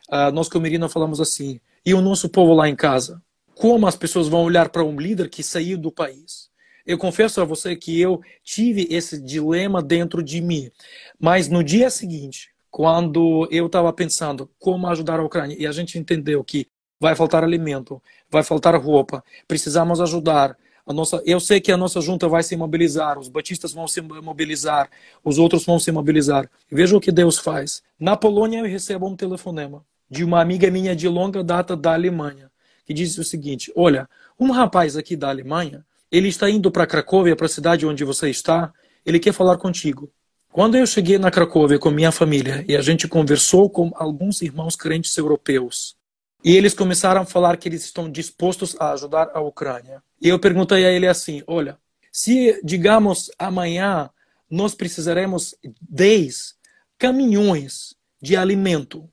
ah, 0.09 0.33
nós 0.33 0.49
com 0.49 0.59
a 0.59 0.61
Mirina 0.61 0.89
falamos 0.89 1.21
assim, 1.21 1.61
e 1.85 1.95
o 1.95 2.01
nosso 2.01 2.29
povo 2.29 2.53
lá 2.53 2.69
em 2.69 2.75
casa? 2.75 3.23
Como 3.59 3.87
as 3.87 3.97
pessoas 3.97 4.29
vão 4.29 4.43
olhar 4.43 4.69
para 4.69 4.85
um 4.85 5.01
líder 5.01 5.31
que 5.31 5.43
saiu 5.43 5.79
do 5.79 5.91
país? 5.91 6.51
Eu 6.85 6.99
confesso 6.99 7.41
a 7.41 7.45
você 7.45 7.75
que 7.75 7.99
eu 7.99 8.21
tive 8.45 8.87
esse 8.91 9.19
dilema 9.19 9.83
dentro 9.83 10.23
de 10.23 10.43
mim. 10.43 10.71
Mas 11.19 11.49
no 11.49 11.65
dia 11.65 11.89
seguinte, 11.89 12.51
quando 12.71 13.49
eu 13.51 13.65
estava 13.65 13.91
pensando 13.95 14.51
como 14.59 14.87
ajudar 14.89 15.21
a 15.21 15.25
Ucrânia, 15.25 15.57
e 15.59 15.67
a 15.67 15.73
gente 15.73 15.99
entendeu 15.99 16.45
que 16.45 16.67
vai 17.01 17.17
faltar 17.17 17.43
alimento, 17.43 18.01
vai 18.31 18.43
faltar 18.43 18.79
roupa, 18.79 19.25
precisamos 19.49 20.03
ajudar. 20.03 20.55
A 20.87 20.93
nossa, 20.93 21.23
eu 21.25 21.41
sei 21.41 21.59
que 21.59 21.73
a 21.73 21.79
nossa 21.79 22.03
junta 22.03 22.29
vai 22.29 22.43
se 22.43 22.55
mobilizar, 22.59 23.19
os 23.19 23.31
batistas 23.31 23.73
vão 23.73 23.89
se 23.89 24.03
mobilizar, 24.03 24.91
os 25.25 25.39
outros 25.39 25.65
vão 25.65 25.79
se 25.79 25.91
mobilizar. 25.91 26.47
Veja 26.71 26.95
o 26.95 27.01
que 27.01 27.11
Deus 27.11 27.39
faz. 27.39 27.83
Na 27.99 28.19
Polônia 28.19 28.59
eu 28.59 28.67
recebo 28.67 29.07
um 29.07 29.17
telefonema 29.17 29.83
de 30.11 30.25
uma 30.25 30.43
amiga 30.43 30.71
minha 30.71 30.95
de 30.95 31.09
longa 31.09 31.43
data 31.43 31.75
da 31.75 31.95
Alemanha, 31.95 32.51
que 32.87 32.95
diz 32.95 33.19
o 33.19 33.25
seguinte: 33.25 33.73
Olha, 33.77 34.09
um 34.39 34.51
rapaz 34.51 34.97
aqui 34.97 35.17
da 35.17 35.29
Alemanha, 35.29 35.85
ele 36.11 36.29
está 36.29 36.49
indo 36.49 36.71
para 36.71 36.87
Cracóvia, 36.87 37.37
para 37.37 37.47
a 37.47 37.51
cidade 37.51 37.85
onde 37.85 38.05
você 38.05 38.31
está, 38.31 38.73
ele 39.05 39.19
quer 39.19 39.33
falar 39.33 39.59
contigo. 39.59 40.11
Quando 40.51 40.77
eu 40.77 40.87
cheguei 40.87 41.19
na 41.19 41.31
Cracóvia 41.31 41.79
com 41.79 41.91
minha 41.91 42.13
família 42.13 42.65
e 42.67 42.77
a 42.77 42.81
gente 42.81 43.07
conversou 43.07 43.69
com 43.69 43.91
alguns 43.95 44.41
irmãos 44.41 44.75
crentes 44.75 45.15
europeus, 45.17 45.97
e 46.43 46.57
eles 46.57 46.73
começaram 46.73 47.23
a 47.23 47.27
falar 47.27 47.57
que 47.57 47.69
eles 47.69 47.85
estão 47.85 48.11
dispostos 48.11 48.77
a 48.79 48.93
ajudar 48.93 49.31
a 49.35 49.41
Ucrânia. 49.41 50.03
E 50.23 50.29
eu 50.29 50.39
perguntei 50.39 50.87
a 50.87 50.91
ele 50.93 51.07
assim: 51.07 51.43
olha, 51.47 51.77
se, 52.13 52.61
digamos, 52.65 53.31
amanhã 53.39 54.09
nós 54.49 54.75
precisaremos 54.75 55.55
10 55.81 56.55
caminhões 56.97 57.97
de 58.23 58.37
alimento. 58.37 59.11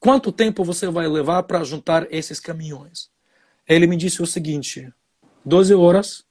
Quanto 0.00 0.30
tempo 0.30 0.62
você 0.62 0.88
vai 0.88 1.08
levar 1.08 1.42
para 1.42 1.64
juntar 1.64 2.06
esses 2.10 2.38
caminhões? 2.38 3.10
Ele 3.66 3.86
me 3.86 3.96
disse 3.96 4.22
o 4.22 4.26
seguinte: 4.26 4.92
12 5.44 5.74
horas 5.74 6.24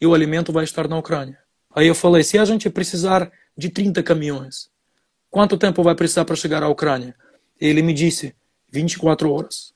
e 0.00 0.06
o 0.06 0.14
alimento 0.14 0.52
vai 0.52 0.64
estar 0.64 0.88
na 0.88 0.98
Ucrânia. 0.98 1.38
Aí 1.74 1.86
eu 1.86 1.94
falei: 1.94 2.24
se 2.24 2.38
a 2.38 2.44
gente 2.44 2.68
precisar 2.68 3.30
de 3.56 3.68
30 3.68 4.02
caminhões, 4.02 4.68
quanto 5.30 5.56
tempo 5.56 5.82
vai 5.82 5.94
precisar 5.94 6.24
para 6.24 6.34
chegar 6.34 6.62
à 6.62 6.68
Ucrânia? 6.68 7.14
Ele 7.60 7.82
me 7.82 7.92
disse: 7.92 8.34
24 8.70 9.32
horas. 9.32 9.72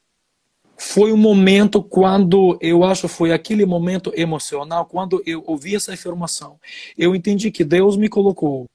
Foi 0.77 1.13
um 1.13 1.17
momento 1.17 1.83
quando 1.83 2.57
eu 2.61 2.85
acho 2.85 3.09
foi 3.09 3.33
aquele 3.33 3.67
momento 3.67 4.13
emocional 4.15 4.87
quando 4.87 5.21
eu 5.27 5.43
ouvi 5.47 5.75
essa 5.75 5.93
informação. 5.93 6.59
Eu 6.97 7.17
entendi 7.17 7.51
que 7.51 7.65
Deus 7.65 7.97
me 7.97 8.09
colocou 8.09 8.67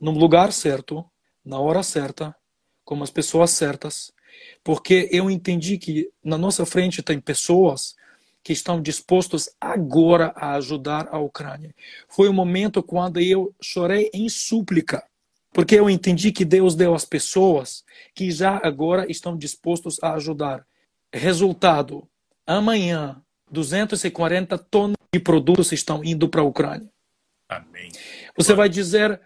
no 0.00 0.10
lugar 0.10 0.52
certo, 0.52 1.04
na 1.44 1.60
hora 1.60 1.82
certa, 1.84 2.34
com 2.84 3.02
as 3.02 3.10
pessoas 3.10 3.50
certas, 3.50 4.12
porque 4.62 5.08
eu 5.10 5.30
entendi 5.30 5.78
que 5.78 6.10
na 6.22 6.36
nossa 6.36 6.66
frente 6.66 7.02
tem 7.02 7.20
pessoas 7.20 7.96
que 8.42 8.52
estão 8.52 8.80
dispostos 8.80 9.48
agora 9.58 10.32
a 10.36 10.52
ajudar 10.54 11.08
a 11.10 11.18
Ucrânia. 11.18 11.74
Foi 12.08 12.28
um 12.28 12.32
momento 12.32 12.82
quando 12.82 13.18
eu 13.18 13.54
chorei 13.60 14.10
em 14.12 14.28
súplica, 14.28 15.02
porque 15.52 15.74
eu 15.76 15.88
entendi 15.88 16.30
que 16.30 16.44
Deus 16.44 16.74
deu 16.74 16.94
as 16.94 17.06
pessoas 17.06 17.84
que 18.14 18.30
já 18.30 18.60
agora 18.62 19.10
estão 19.10 19.36
dispostos 19.36 19.98
a 20.02 20.12
ajudar. 20.14 20.66
Resultado: 21.12 22.06
amanhã 22.46 23.22
240 23.50 24.58
tonas 24.58 24.96
de 25.12 25.20
produtos 25.20 25.72
estão 25.72 26.04
indo 26.04 26.28
para 26.28 26.42
a 26.42 26.44
Ucrânia. 26.44 26.90
Amém. 27.48 27.90
Você 28.36 28.52
vai 28.52 28.68
dizer, 28.68 29.20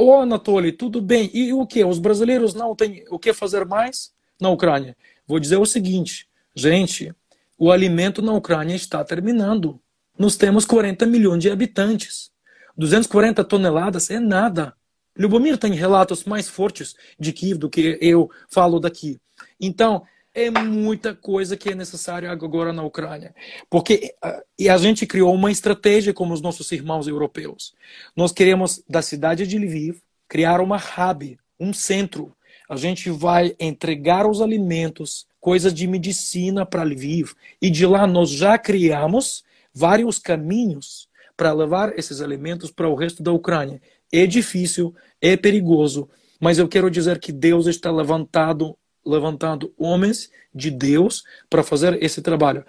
ô 0.00 0.14
Anatoly, 0.14 0.72
tudo 0.72 1.02
bem, 1.02 1.30
e 1.34 1.52
o 1.52 1.66
que? 1.66 1.84
Os 1.84 1.98
brasileiros 1.98 2.54
não 2.54 2.74
têm 2.74 3.04
o 3.10 3.18
que 3.18 3.34
fazer 3.34 3.66
mais 3.66 4.10
na 4.40 4.48
Ucrânia? 4.48 4.96
Vou 5.26 5.38
dizer 5.38 5.58
o 5.58 5.66
seguinte, 5.66 6.26
gente, 6.54 7.14
o 7.58 7.70
alimento 7.70 8.22
na 8.22 8.32
Ucrânia 8.32 8.74
está 8.74 9.04
terminando. 9.04 9.78
Nós 10.18 10.36
temos 10.36 10.64
40 10.64 11.04
milhões 11.04 11.42
de 11.42 11.50
habitantes. 11.50 12.30
240 12.78 13.44
toneladas 13.44 14.08
é 14.08 14.18
nada. 14.18 14.72
Lubomir 15.18 15.58
tem 15.58 15.74
relatos 15.74 16.24
mais 16.24 16.48
fortes 16.48 16.94
de 17.18 17.30
Kiev 17.30 17.58
do 17.58 17.68
que 17.68 17.98
eu 18.00 18.30
falo 18.48 18.80
daqui. 18.80 19.20
Então, 19.60 20.02
é 20.34 20.50
muita 20.50 21.14
coisa 21.14 21.56
que 21.56 21.70
é 21.70 21.74
necessária 21.74 22.30
agora 22.30 22.72
na 22.72 22.82
Ucrânia. 22.82 23.34
Porque 23.68 24.14
e 24.58 24.68
a 24.68 24.76
gente 24.76 25.06
criou 25.06 25.34
uma 25.34 25.50
estratégia 25.50 26.14
como 26.14 26.32
os 26.32 26.40
nossos 26.40 26.70
irmãos 26.72 27.08
europeus. 27.08 27.74
Nós 28.16 28.32
queremos, 28.32 28.82
da 28.88 29.02
cidade 29.02 29.46
de 29.46 29.58
Lviv, 29.58 29.98
criar 30.28 30.60
uma 30.60 30.76
hub, 30.76 31.38
um 31.58 31.72
centro. 31.72 32.34
A 32.68 32.76
gente 32.76 33.10
vai 33.10 33.54
entregar 33.58 34.26
os 34.26 34.40
alimentos 34.40 35.26
coisas 35.40 35.74
de 35.74 35.86
medicina 35.86 36.64
para 36.64 36.84
Lviv. 36.84 37.32
E 37.60 37.70
de 37.70 37.84
lá 37.86 38.06
nós 38.06 38.30
já 38.30 38.56
criamos 38.56 39.42
vários 39.74 40.18
caminhos 40.18 41.08
para 41.36 41.52
levar 41.52 41.98
esses 41.98 42.20
alimentos 42.20 42.70
para 42.70 42.88
o 42.88 42.94
resto 42.94 43.22
da 43.22 43.32
Ucrânia. 43.32 43.80
É 44.12 44.26
difícil, 44.26 44.94
é 45.20 45.36
perigoso, 45.36 46.08
mas 46.38 46.58
eu 46.58 46.68
quero 46.68 46.90
dizer 46.90 47.18
que 47.18 47.32
Deus 47.32 47.66
está 47.66 47.90
levantado, 47.90 48.76
levantando 49.10 49.74
homens 49.76 50.30
de 50.54 50.70
Deus 50.70 51.24
para 51.48 51.62
fazer 51.62 52.02
esse 52.02 52.22
trabalho. 52.22 52.64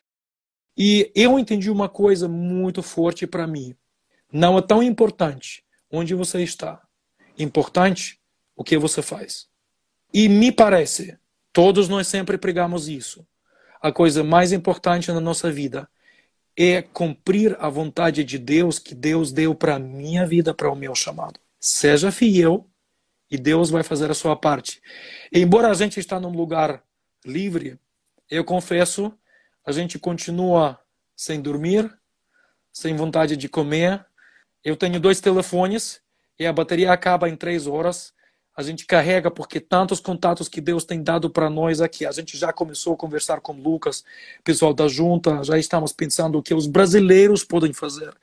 E 0.78 1.12
eu 1.16 1.38
entendi 1.38 1.70
uma 1.70 1.88
coisa 1.88 2.28
muito 2.28 2.82
forte 2.82 3.28
para 3.28 3.48
mim. 3.48 3.76
Não 4.32 4.58
é 4.58 4.62
tão 4.62 4.82
importante 4.82 5.64
onde 5.90 6.14
você 6.16 6.42
está. 6.42 6.82
Importante 7.38 8.20
o 8.56 8.64
que 8.64 8.78
você 8.78 9.02
faz. 9.02 9.48
E 10.14 10.28
me 10.28 10.52
parece 10.52 11.18
Todos 11.54 11.90
nós 11.90 12.08
sempre 12.08 12.38
pregamos 12.38 12.88
isso. 12.88 13.28
A 13.82 13.92
coisa 13.92 14.24
mais 14.24 14.54
importante 14.54 15.12
na 15.12 15.20
nossa 15.20 15.52
vida 15.52 15.90
é 16.56 16.82
cumprir 16.82 17.58
a 17.60 17.68
vontade 17.68 18.24
de 18.24 18.38
Deus 18.38 18.80
que 18.80 18.96
Deus 18.96 19.32
deu 19.32 19.54
para 19.54 19.80
minha 19.80 20.26
vida, 20.26 20.54
para 20.54 20.72
o 20.72 20.76
meu 20.76 20.96
chamado. 20.96 21.40
Seja 21.60 22.12
fiel 22.12 22.70
e 23.32 23.38
Deus 23.38 23.70
vai 23.70 23.82
fazer 23.82 24.12
a 24.12 24.14
sua 24.14 24.36
parte. 24.36 24.82
Embora 25.32 25.70
a 25.70 25.74
gente 25.74 26.00
está 26.00 26.20
num 26.20 26.32
lugar 26.32 26.84
livre, 27.26 27.80
eu 28.30 28.44
confesso, 28.44 29.12
a 29.66 29.72
gente 29.72 29.98
continua 29.98 30.80
sem 31.16 31.42
dormir, 31.42 31.92
sem 32.72 32.96
vontade 32.96 33.38
de 33.38 33.48
comer. 33.48 34.06
Eu 34.64 34.76
tenho 34.76 35.00
dois 35.00 35.22
telefones 35.22 36.02
e 36.38 36.46
a 36.46 36.54
bateria 36.54 36.92
acaba 36.92 37.30
em 37.30 37.36
três 37.36 37.66
horas 37.66 38.14
a 38.56 38.62
gente 38.62 38.86
carrega 38.86 39.32
porque 39.32 39.60
tantos 39.60 40.00
contatos 40.00 40.50
que 40.50 40.60
Deus 40.60 40.84
tem 40.84 41.02
dado 41.02 41.30
para 41.30 41.50
nós 41.50 41.82
aqui. 41.82 42.06
A 42.06 42.12
gente 42.12 42.38
já 42.38 42.52
começou 42.52 42.94
a 42.94 42.98
conversar 42.98 43.40
com 43.40 43.54
Lucas, 43.54 44.04
pessoal 44.44 44.74
da 44.74 44.88
junta, 44.88 45.44
já 45.44 45.58
estamos 45.58 45.94
pensando 45.94 46.38
o 46.38 46.44
que 46.44 46.54
os 46.54 46.68
brasileiros 46.68 47.44
podem 47.44 47.74
fazer. 47.74 48.14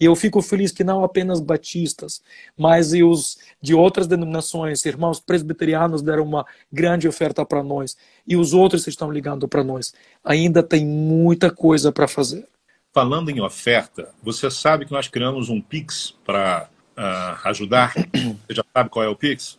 E 0.00 0.04
eu 0.04 0.16
fico 0.16 0.42
feliz 0.42 0.72
que 0.72 0.84
não 0.84 1.04
apenas 1.04 1.40
batistas, 1.40 2.22
mas 2.56 2.92
e 2.92 3.02
os 3.02 3.38
de 3.60 3.74
outras 3.74 4.06
denominações, 4.06 4.84
irmãos 4.84 5.20
presbiterianos 5.20 6.02
deram 6.02 6.24
uma 6.24 6.44
grande 6.72 7.08
oferta 7.08 7.44
para 7.44 7.62
nós 7.62 7.96
e 8.26 8.36
os 8.36 8.52
outros 8.52 8.86
estão 8.86 9.10
ligando 9.10 9.48
para 9.48 9.64
nós. 9.64 9.94
Ainda 10.24 10.62
tem 10.62 10.86
muita 10.86 11.50
coisa 11.50 11.92
para 11.92 12.08
fazer. 12.08 12.46
Falando 12.92 13.30
em 13.30 13.40
oferta, 13.40 14.10
você 14.22 14.50
sabe 14.50 14.86
que 14.86 14.92
nós 14.92 15.08
criamos 15.08 15.48
um 15.48 15.60
Pix 15.60 16.14
para 16.24 16.68
uh, 16.96 17.48
ajudar? 17.48 17.92
Você 18.46 18.54
já 18.54 18.64
sabe 18.72 18.88
qual 18.88 19.04
é 19.04 19.08
o 19.08 19.16
Pix? 19.16 19.58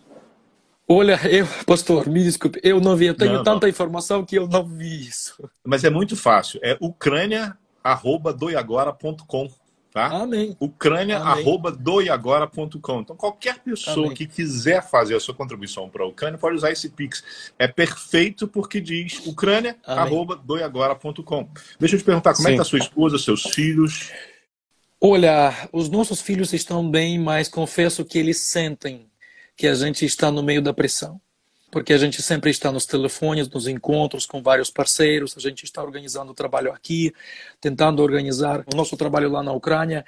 Olha, 0.87 1.19
eu, 1.27 1.45
pastor, 1.65 2.07
me 2.07 2.23
desculpe, 2.23 2.61
eu 2.63 2.79
não 2.79 2.95
vi, 2.95 3.07
eu 3.07 3.15
tenho 3.15 3.33
não, 3.33 3.43
tanta 3.43 3.65
não. 3.65 3.69
informação 3.69 4.23
que 4.23 4.37
eu 4.37 4.47
não 4.47 4.63
vi 4.63 5.07
isso. 5.07 5.49
Mas 5.65 5.83
é 5.83 5.89
muito 5.89 6.15
fácil, 6.15 6.59
é 6.63 6.77
ucrânia@doiagora.com, 6.79 9.49
tá? 9.95 10.08
Amém. 10.08 10.55
ucrânia@doiagora.com. 10.60 12.99
Então 12.99 13.15
qualquer 13.15 13.60
pessoa 13.60 14.08
Amém. 14.08 14.17
que 14.17 14.27
quiser 14.27 14.86
fazer 14.86 15.15
a 15.15 15.21
sua 15.21 15.34
contribuição 15.34 15.89
para 15.89 16.03
a 16.03 16.08
Ucrânia 16.08 16.38
pode 16.38 16.58
usar 16.58 16.71
esse 16.71 16.89
Pix. 16.89 17.23
É 17.58 17.65
perfeito 17.65 18.45
porque 18.45 18.81
diz 18.81 19.25
ucrânia@doiagora.com. 19.25 21.47
Deixa 21.79 21.95
eu 21.95 21.99
te 21.99 22.03
perguntar, 22.03 22.34
como 22.34 22.45
Sim. 22.45 22.49
é 22.49 22.53
que 22.55 22.58
tá 22.58 22.65
sua 22.65 22.79
esposa, 22.79 23.17
seus 23.17 23.43
filhos? 23.43 24.12
Olha, 24.99 25.69
os 25.71 25.89
nossos 25.89 26.19
filhos 26.19 26.51
estão 26.51 26.91
bem, 26.91 27.17
mas 27.17 27.47
confesso 27.47 28.03
que 28.03 28.19
eles 28.19 28.41
sentem 28.41 29.10
que 29.55 29.65
a 29.65 29.75
gente 29.75 30.03
está 30.03 30.29
no 30.29 30.43
meio 30.43 30.62
da 30.62 30.73
pressão. 30.73 31.21
Porque 31.75 31.91
a 31.91 31.97
gente 31.97 32.21
sempre 32.21 32.51
está 32.51 32.71
nos 32.71 32.85
telefones, 32.85 33.49
nos 33.49 33.67
encontros 33.67 34.25
com 34.25 34.41
vários 34.41 34.69
parceiros, 34.69 35.35
a 35.35 35.41
gente 35.41 35.65
está 35.65 35.83
organizando 35.83 36.31
o 36.31 36.33
trabalho 36.33 36.71
aqui, 36.71 37.13
tentando 37.59 38.01
organizar 38.01 38.63
o 38.73 38.77
nosso 38.77 38.95
trabalho 38.95 39.29
lá 39.29 39.43
na 39.43 39.51
Ucrânia. 39.51 40.05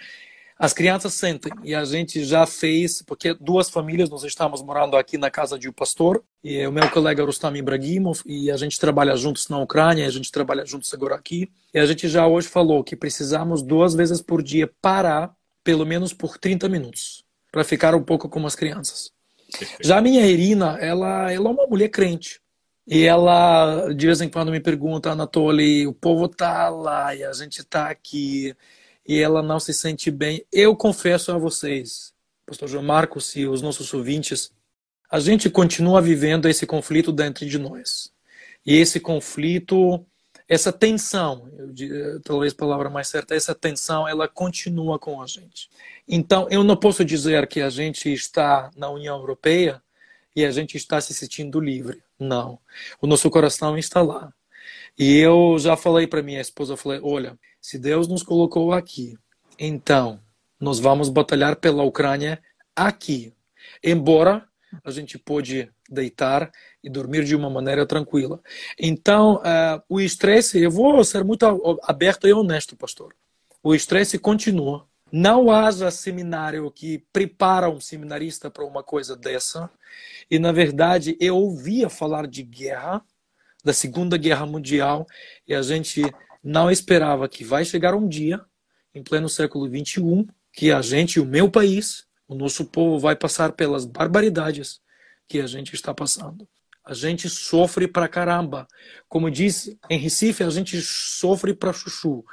As 0.58 0.72
crianças 0.72 1.14
sentem 1.16 1.52
e 1.66 1.76
a 1.76 1.84
gente 1.84 2.24
já 2.24 2.46
fez, 2.46 3.02
porque 3.02 3.34
duas 3.34 3.70
famílias 3.70 4.10
nós 4.10 4.24
estamos 4.24 4.62
morando 4.62 4.96
aqui 4.96 5.18
na 5.18 5.30
casa 5.30 5.60
de 5.60 5.68
um 5.68 5.74
pastor, 5.74 6.24
e 6.42 6.66
o 6.66 6.72
meu 6.72 6.90
colega 6.90 7.26
Rustam 7.26 7.58
Ibragimov, 7.58 8.22
e 8.26 8.50
a 8.50 8.56
gente 8.56 8.80
trabalha 8.80 9.18
juntos 9.18 9.50
na 9.50 9.60
Ucrânia, 9.60 10.08
a 10.08 10.10
gente 10.10 10.32
trabalha 10.32 10.66
juntos 10.66 10.94
agora 10.94 11.16
aqui. 11.16 11.52
E 11.74 11.80
a 11.80 11.86
gente 11.86 12.08
já 12.08 12.26
hoje 12.26 12.48
falou 12.48 12.82
que 12.82 12.96
precisamos 12.96 13.62
duas 13.62 13.94
vezes 13.94 14.22
por 14.22 14.42
dia 14.42 14.72
parar, 14.82 15.36
pelo 15.66 15.86
menos 15.86 16.14
por 16.14 16.38
30 16.38 16.70
minutos, 16.70 17.26
para 17.52 17.66
ficar 17.66 17.94
um 17.94 18.04
pouco 18.04 18.30
com 18.30 18.48
as 18.48 18.56
crianças. 18.56 19.17
Já 19.82 19.98
a 19.98 20.02
minha 20.02 20.26
Irina, 20.26 20.78
ela, 20.80 21.32
ela 21.32 21.50
é 21.50 21.52
uma 21.52 21.68
mulher 21.68 21.90
crente. 21.90 22.42
E 22.86 23.04
ela, 23.04 23.94
de 23.94 24.06
vez 24.06 24.22
em 24.22 24.30
quando, 24.30 24.52
me 24.52 24.60
pergunta, 24.60 25.12
Anatoly, 25.12 25.86
o 25.86 25.94
povo 25.94 26.28
tá 26.28 26.70
lá 26.70 27.14
e 27.14 27.24
a 27.24 27.34
gente 27.34 27.64
tá 27.64 27.90
aqui 27.90 28.56
e 29.06 29.20
ela 29.20 29.42
não 29.42 29.60
se 29.60 29.74
sente 29.74 30.10
bem. 30.10 30.46
Eu 30.52 30.76
confesso 30.76 31.32
a 31.32 31.38
vocês, 31.38 32.14
pastor 32.46 32.68
João 32.68 32.84
Marcos 32.84 33.36
e 33.36 33.46
os 33.46 33.62
nossos 33.62 33.94
ouvintes, 33.94 34.52
a 35.10 35.20
gente 35.20 35.50
continua 35.50 36.02
vivendo 36.02 36.48
esse 36.48 36.66
conflito 36.66 37.12
dentro 37.12 37.46
de 37.46 37.58
nós. 37.58 38.12
E 38.66 38.76
esse 38.76 39.00
conflito 39.00 40.06
essa 40.48 40.72
tensão, 40.72 41.50
eu, 41.78 42.22
talvez 42.22 42.54
a 42.54 42.56
palavra 42.56 42.90
mais 42.90 43.10
certa, 43.10 43.36
essa 43.36 43.54
tensão, 43.54 44.08
ela 44.08 44.28
continua 44.28 44.98
com 44.98 45.22
a 45.22 45.28
gente. 45.28 45.70
Então, 46.08 46.48
eu 46.50 46.64
não 46.64 46.78
posso 46.78 47.04
dizer 47.04 47.48
que 47.48 47.62
a 47.62 47.70
gente 47.70 48.12
está 48.12 48.72
na 48.76 48.90
União 48.90 49.18
Europeia 49.18 49.82
e 50.36 50.46
a 50.46 50.52
gente 50.52 50.78
está 50.78 51.02
se 51.02 51.14
sentindo 51.14 51.60
livre. 51.60 52.02
Não. 52.18 52.60
O 53.02 53.08
nosso 53.08 53.30
coração 53.30 53.78
está 53.78 54.02
lá. 54.02 54.32
E 54.98 55.18
eu 55.18 55.58
já 55.60 55.76
falei 55.76 56.08
para 56.08 56.24
minha 56.24 56.42
esposa, 56.42 56.78
falei, 56.78 57.00
olha, 57.04 57.38
se 57.62 57.78
Deus 57.78 58.08
nos 58.08 58.24
colocou 58.24 58.72
aqui, 58.72 59.18
então 59.60 60.20
nós 60.60 60.80
vamos 60.80 61.10
batalhar 61.10 61.58
pela 61.58 61.84
Ucrânia 61.84 62.42
aqui. 62.76 63.34
Embora 63.84 64.48
a 64.84 64.92
gente 64.92 65.18
pode 65.18 65.70
deitar 65.90 66.52
e 66.84 66.90
dormir 66.90 67.24
de 67.24 67.36
uma 67.36 67.50
maneira 67.50 67.86
tranquila. 67.86 68.42
Então, 68.80 69.36
uh, 69.36 69.82
o 69.90 70.00
estresse, 70.00 70.62
eu 70.62 70.72
vou 70.72 71.04
ser 71.04 71.24
muito 71.24 71.46
aberto 71.84 72.28
e 72.28 72.34
honesto, 72.34 72.76
pastor. 72.76 73.16
O 73.64 73.74
estresse 73.76 74.18
continua, 74.18 74.88
não 75.12 75.50
haja 75.52 75.90
seminário 75.92 76.70
que 76.72 77.04
prepara 77.12 77.70
um 77.70 77.80
seminarista 77.80 78.50
para 78.50 78.66
uma 78.66 78.84
coisa 78.84 79.16
dessa. 79.16 79.70
E, 80.30 80.40
na 80.40 80.52
verdade, 80.52 81.18
eu 81.20 81.38
ouvia 81.38 81.90
falar 81.90 82.28
de 82.28 82.44
guerra, 82.44 83.02
da 83.64 83.74
Segunda 83.74 84.18
Guerra 84.18 84.46
Mundial, 84.46 85.06
e 85.48 85.54
a 85.54 85.62
gente 85.62 86.02
não 86.44 86.72
esperava 86.72 87.28
que 87.28 87.44
vai 87.44 87.66
chegar 87.66 87.94
um 87.94 88.08
dia, 88.08 88.42
em 88.94 89.04
pleno 89.04 89.30
século 89.30 89.68
XXI, 89.68 90.28
que 90.52 90.72
a 90.72 90.82
gente, 90.82 91.20
o 91.20 91.26
meu 91.26 91.52
país, 91.52 92.07
o 92.28 92.36
nosso 92.36 92.66
povo 92.66 93.00
vai 93.00 93.16
passar 93.16 93.54
pelas 93.54 93.86
barbaridades 93.86 94.82
que 95.28 95.40
a 95.40 95.48
gente 95.48 95.74
está 95.74 95.94
passando. 95.94 96.48
A 96.84 96.94
gente 96.94 97.30
sofre 97.30 97.88
pra 97.88 98.08
caramba. 98.08 98.68
Como 99.10 99.30
diz 99.30 99.76
em 99.90 100.00
Recife, 100.00 100.44
a 100.44 100.50
gente 100.50 100.82
sofre 100.82 101.54
pra 101.54 101.74
chuchu. 101.74 102.24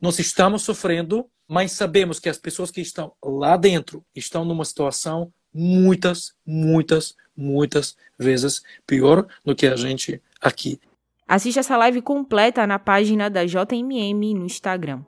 Nós 0.00 0.18
estamos 0.18 0.62
sofrendo, 0.62 1.28
mas 1.46 1.72
sabemos 1.72 2.18
que 2.18 2.28
as 2.28 2.38
pessoas 2.38 2.70
que 2.70 2.80
estão 2.80 3.12
lá 3.22 3.56
dentro 3.56 4.04
estão 4.14 4.44
numa 4.44 4.64
situação 4.64 5.32
muitas, 5.52 6.34
muitas, 6.46 7.14
muitas 7.36 7.96
vezes 8.18 8.62
pior 8.86 9.26
do 9.44 9.54
que 9.54 9.66
a 9.66 9.76
gente 9.76 10.22
aqui. 10.40 10.80
Assista 11.28 11.60
essa 11.60 11.76
live 11.76 12.02
completa 12.02 12.66
na 12.66 12.78
página 12.78 13.28
da 13.28 13.44
JMM 13.44 14.34
no 14.34 14.46
Instagram. 14.46 15.02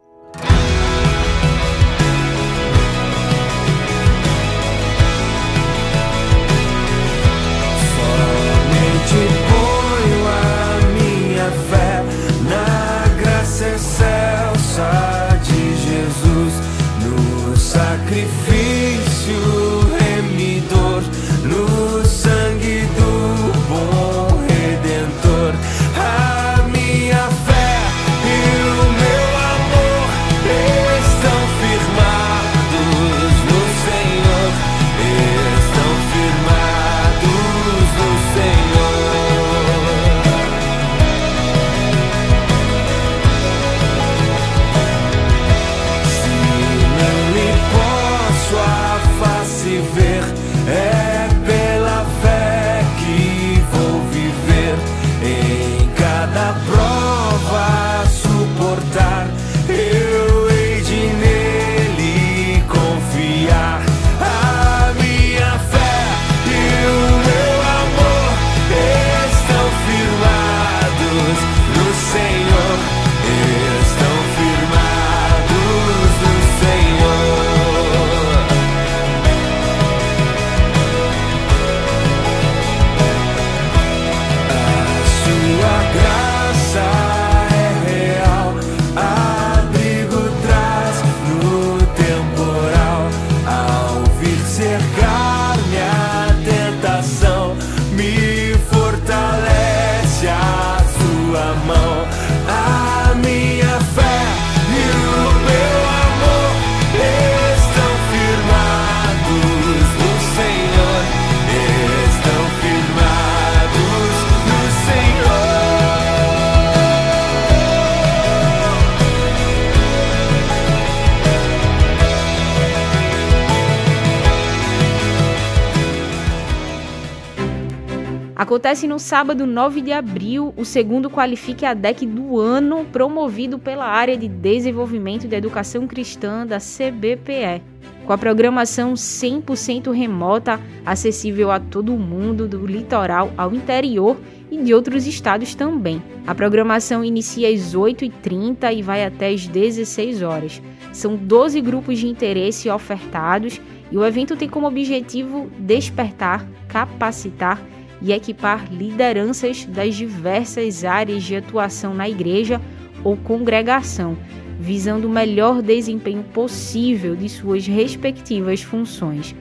Acontece 128.42 128.88
no 128.88 128.98
sábado 128.98 129.46
9 129.46 129.81
de 129.81 129.92
abril 129.92 130.52
o 130.57 130.64
segundo 130.64 131.09
Qualifique 131.09 131.64
a 131.64 131.74
DEC 131.74 132.05
do 132.05 132.40
ano, 132.40 132.85
promovido 132.87 133.57
pela 133.57 133.87
área 133.87 134.16
de 134.16 134.26
desenvolvimento 134.26 135.28
da 135.28 135.37
educação 135.37 135.87
cristã 135.87 136.44
da 136.44 136.59
CBPE. 136.59 137.62
Com 138.05 138.12
a 138.12 138.18
programação 138.18 138.94
100% 138.94 139.92
remota, 139.92 140.59
acessível 140.85 141.52
a 141.52 141.61
todo 141.61 141.92
mundo, 141.92 142.48
do 142.48 142.66
litoral 142.66 143.31
ao 143.38 143.55
interior 143.55 144.16
e 144.50 144.61
de 144.61 144.74
outros 144.74 145.07
estados 145.07 145.55
também. 145.55 146.02
A 146.26 146.35
programação 146.35 147.05
inicia 147.05 147.48
às 147.48 147.76
8h30 147.76 148.76
e 148.76 148.83
vai 148.83 149.05
até 149.05 149.28
às 149.28 149.46
16 149.46 150.20
horas. 150.20 150.61
São 150.92 151.14
12 151.14 151.61
grupos 151.61 152.00
de 152.00 152.09
interesse 152.09 152.68
ofertados 152.68 153.61
e 153.92 153.96
o 153.96 154.05
evento 154.05 154.35
tem 154.35 154.48
como 154.48 154.66
objetivo 154.66 155.48
despertar, 155.61 156.44
capacitar 156.66 157.62
e 158.02 158.12
equipar 158.12 158.66
lideranças 158.70 159.64
das 159.64 159.94
diversas 159.94 160.84
áreas 160.84 161.22
de 161.22 161.36
atuação 161.36 161.94
na 161.94 162.08
igreja 162.08 162.60
ou 163.04 163.16
congregação, 163.16 164.16
visando 164.58 165.06
o 165.06 165.10
melhor 165.10 165.62
desempenho 165.62 166.22
possível 166.22 167.16
de 167.16 167.28
suas 167.28 167.66
respectivas 167.66 168.62
funções. 168.62 169.34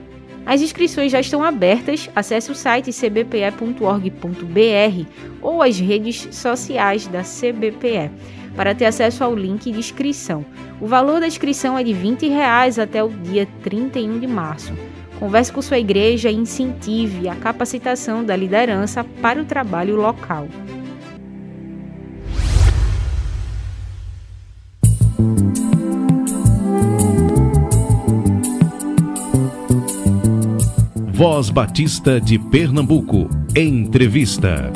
As 0.44 0.60
inscrições 0.60 1.12
já 1.12 1.20
estão 1.20 1.42
abertas, 1.42 2.10
acesse 2.16 2.50
o 2.50 2.54
site 2.54 2.90
cbpe.org.br 2.92 3.76
ou 5.40 5.62
as 5.62 5.78
redes 5.78 6.28
sociais 6.32 7.06
da 7.06 7.22
CBPE 7.22 8.10
para 8.56 8.74
ter 8.74 8.86
acesso 8.86 9.22
ao 9.24 9.34
link 9.34 9.70
de 9.70 9.78
inscrição. 9.78 10.44
O 10.80 10.86
valor 10.86 11.20
da 11.20 11.26
inscrição 11.26 11.78
é 11.78 11.84
de 11.84 11.92
20 11.92 12.28
reais 12.28 12.78
até 12.78 13.02
o 13.02 13.08
dia 13.08 13.46
31 13.62 14.18
de 14.18 14.26
março. 14.26 14.72
Converse 15.22 15.52
com 15.52 15.62
sua 15.62 15.78
igreja 15.78 16.32
e 16.32 16.34
incentive 16.34 17.28
a 17.28 17.36
capacitação 17.36 18.24
da 18.24 18.34
liderança 18.34 19.04
para 19.04 19.40
o 19.40 19.44
trabalho 19.44 19.94
local. 19.94 20.48
Voz 31.12 31.50
Batista 31.50 32.20
de 32.20 32.36
Pernambuco. 32.36 33.30
Entrevista. 33.54 34.72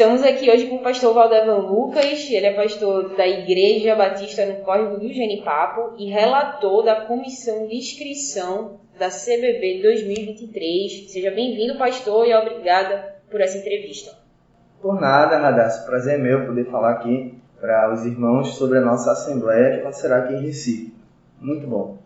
Estamos 0.00 0.22
aqui 0.22 0.50
hoje 0.50 0.66
com 0.66 0.76
o 0.76 0.82
pastor 0.82 1.12
Valdevan 1.12 1.58
Lucas, 1.58 2.26
ele 2.30 2.46
é 2.46 2.54
pastor 2.54 3.14
da 3.18 3.28
Igreja 3.28 3.94
Batista 3.94 4.46
no 4.46 4.64
Córrego 4.64 4.96
do 4.96 5.12
Genipapo 5.12 5.94
e 5.98 6.08
relator 6.08 6.82
da 6.82 7.02
comissão 7.02 7.66
de 7.66 7.76
inscrição 7.76 8.80
da 8.98 9.10
CBB 9.10 9.82
2023. 9.82 11.12
Seja 11.12 11.30
bem-vindo, 11.30 11.76
pastor, 11.76 12.26
e 12.26 12.34
obrigada 12.34 13.16
por 13.30 13.42
essa 13.42 13.58
entrevista. 13.58 14.16
Por 14.80 14.98
nada, 14.98 15.36
Radassa. 15.36 15.84
Prazer 15.84 16.18
é 16.18 16.22
meu 16.22 16.46
poder 16.46 16.64
falar 16.70 16.92
aqui 16.92 17.38
para 17.60 17.92
os 17.92 18.06
irmãos 18.06 18.54
sobre 18.54 18.78
a 18.78 18.80
nossa 18.80 19.12
assembleia 19.12 19.74
que 19.74 19.80
acontecerá 19.80 20.20
aqui 20.20 20.32
em 20.32 20.40
Recife. 20.40 20.94
Muito 21.38 21.66
bom. 21.66 21.98